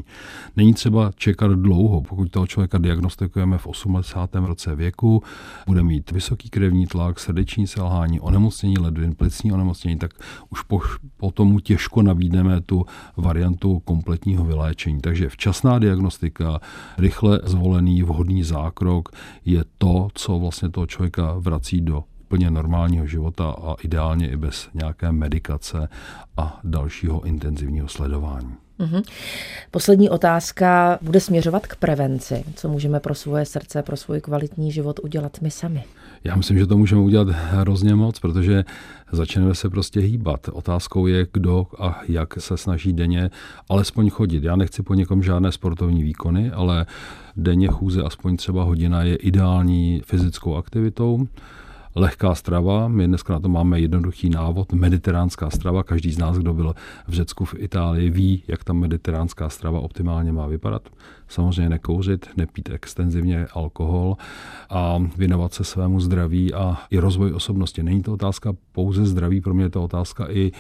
Není 0.56 0.74
třeba 0.74 1.12
čekat 1.16 1.52
dlouho, 1.52 2.02
pokud 2.02 2.32
toho 2.32 2.48
člověka 2.48 2.78
diagnostikujeme 2.78 3.58
v 3.58 3.68
80. 3.68 4.36
roce 4.36 4.76
věku, 4.76 5.24
bude 5.68 5.84
mít 5.84 6.12
vysoký 6.12 6.50
krevní 6.50 6.88
tlak, 6.88 7.20
srdeční 7.20 7.68
selhání, 7.68 8.20
onemocnění 8.20 8.78
ledvin, 8.78 9.16
plicní 9.16 9.52
onemocnění, 9.52 9.98
tak 9.98 10.12
už 10.50 10.62
po, 10.62 10.82
po 11.18 11.32
tomu 11.32 11.60
těžko 11.60 12.02
nabídneme 12.02 12.62
tu 12.62 12.86
variantu 13.18 13.80
kompletního 13.80 14.46
vyléčení. 14.46 15.02
Takže 15.02 15.30
včasná 15.30 15.80
diagnostika, 15.80 16.60
rychle 16.97 17.39
zvolený 17.43 18.04
vhodný 18.04 18.43
zákrok 18.43 19.10
je 19.45 19.63
to, 19.78 20.08
co 20.13 20.39
vlastně 20.39 20.69
toho 20.69 20.86
člověka 20.86 21.34
vrací 21.38 21.82
do 21.82 22.04
úplně 22.21 22.52
normálního 22.52 23.08
života 23.08 23.49
a 23.49 23.76
ideálně 23.82 24.30
i 24.30 24.38
bez 24.38 24.69
nějaké 24.73 25.12
medikace 25.12 25.89
a 26.38 26.60
dalšího 26.63 27.21
intenzivního 27.21 27.88
sledování. 27.88 28.56
Mm-hmm. 28.80 29.04
Poslední 29.71 30.10
otázka 30.10 30.99
bude 31.02 31.19
směřovat 31.19 31.67
k 31.67 31.76
prevenci. 31.76 32.43
Co 32.56 32.69
můžeme 32.69 32.99
pro 32.99 33.15
svoje 33.15 33.45
srdce, 33.45 33.84
pro 33.84 33.97
svůj 33.97 34.21
kvalitní 34.21 34.71
život 34.71 34.99
udělat 35.04 35.41
my 35.41 35.52
sami? 35.52 35.84
Já 36.24 36.36
myslím, 36.36 36.60
že 36.60 36.68
to 36.68 36.78
můžeme 36.78 37.02
udělat 37.02 37.28
hrozně 37.30 37.96
moc, 37.96 38.20
protože 38.20 38.66
začneme 39.12 39.56
se 39.56 39.70
prostě 39.70 40.00
hýbat. 40.00 40.50
Otázkou 40.54 41.08
je, 41.08 41.28
kdo 41.34 41.68
a 41.80 42.02
jak 42.08 42.42
se 42.42 42.58
snaží 42.58 42.94
denně 42.94 43.30
alespoň 43.70 44.10
chodit. 44.10 44.44
Já 44.44 44.56
nechci 44.56 44.84
po 44.84 44.94
někom 44.94 45.24
žádné 45.24 45.52
sportovní 45.52 46.04
výkony, 46.04 46.52
ale 46.52 46.86
denně 47.36 47.68
chůze 47.68 48.04
aspoň 48.04 48.38
třeba 48.38 48.64
hodina 48.64 49.04
je 49.04 49.16
ideální 49.16 50.02
fyzickou 50.06 50.56
aktivitou 50.56 51.28
lehká 51.96 52.36
strava. 52.36 52.88
My 52.88 53.08
dneska 53.08 53.34
na 53.34 53.40
to 53.40 53.50
máme 53.50 53.80
jednoduchý 53.80 54.30
návod, 54.30 54.74
mediteránská 54.74 55.50
strava. 55.50 55.84
Každý 55.84 56.12
z 56.12 56.18
nás, 56.18 56.38
kdo 56.38 56.54
byl 56.54 56.76
v 57.08 57.14
Řecku, 57.14 57.46
v 57.46 57.56
Itálii, 57.58 58.10
ví, 58.10 58.44
jak 58.48 58.64
ta 58.64 58.74
mediteránská 58.74 59.50
strava 59.50 59.80
optimálně 59.80 60.32
má 60.32 60.48
vypadat. 60.48 60.90
Samozřejmě 61.28 61.70
nekouřit, 61.70 62.30
nepít 62.38 62.70
extenzivně 62.70 63.46
alkohol 63.54 64.18
a 64.70 65.00
věnovat 65.18 65.54
se 65.54 65.64
svému 65.64 66.00
zdraví 66.00 66.54
a 66.54 66.78
i 66.90 67.00
rozvoj 67.00 67.34
osobnosti. 67.34 67.84
Není 67.84 68.02
to 68.02 68.14
otázka 68.14 68.54
pouze 68.72 69.06
zdraví, 69.06 69.42
pro 69.42 69.54
mě 69.54 69.66
je 69.66 69.70
to 69.70 69.84
otázka 69.84 70.28
i 70.30 70.52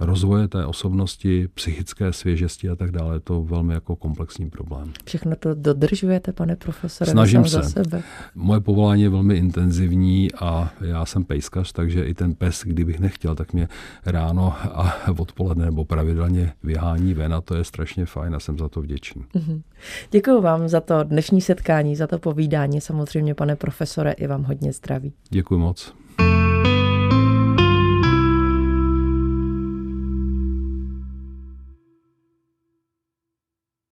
rozvoje 0.00 0.48
té 0.48 0.66
osobnosti, 0.66 1.48
psychické 1.54 2.12
svěžesti 2.12 2.68
a 2.68 2.76
tak 2.76 2.90
dále. 2.90 3.16
Je 3.16 3.20
to 3.20 3.42
velmi 3.42 3.74
jako 3.74 3.96
komplexní 3.96 4.50
problém. 4.50 4.92
Všechno 5.04 5.36
to 5.36 5.54
dodržujete, 5.54 6.32
pane 6.32 6.56
profesore? 6.56 7.10
Snažím 7.10 7.44
se. 7.44 7.50
Za 7.50 7.62
sebe. 7.62 8.02
Moje 8.34 8.60
povolání 8.60 9.02
je 9.02 9.08
velmi 9.08 9.34
intenzivní 9.34 10.32
a 10.32 10.70
já 10.80 11.06
jsem 11.06 11.24
pejskař, 11.24 11.72
takže 11.72 12.04
i 12.04 12.14
ten 12.14 12.34
pes, 12.34 12.62
kdybych 12.64 13.00
nechtěl, 13.00 13.34
tak 13.34 13.52
mě 13.52 13.68
ráno 14.06 14.54
a 14.62 14.94
odpoledne 15.18 15.64
nebo 15.64 15.84
pravidelně 15.84 16.52
vyhání 16.62 17.14
ven 17.14 17.34
a 17.34 17.40
to 17.40 17.54
je 17.54 17.64
strašně 17.64 18.06
fajn 18.06 18.34
a 18.34 18.40
jsem 18.40 18.58
za 18.58 18.68
to 18.68 18.80
vděčný. 18.82 19.24
Mm-hmm. 19.34 19.62
Děkuji 20.10 20.40
vám 20.40 20.68
za 20.68 20.80
to 20.80 21.04
dnešní 21.04 21.40
setkání, 21.40 21.96
za 21.96 22.06
to 22.06 22.18
povídání. 22.18 22.80
Samozřejmě, 22.80 23.34
pane 23.34 23.56
profesore, 23.56 24.12
i 24.12 24.26
vám 24.26 24.42
hodně 24.42 24.72
zdraví. 24.72 25.12
Děkuji 25.30 25.58
moc. 25.58 25.94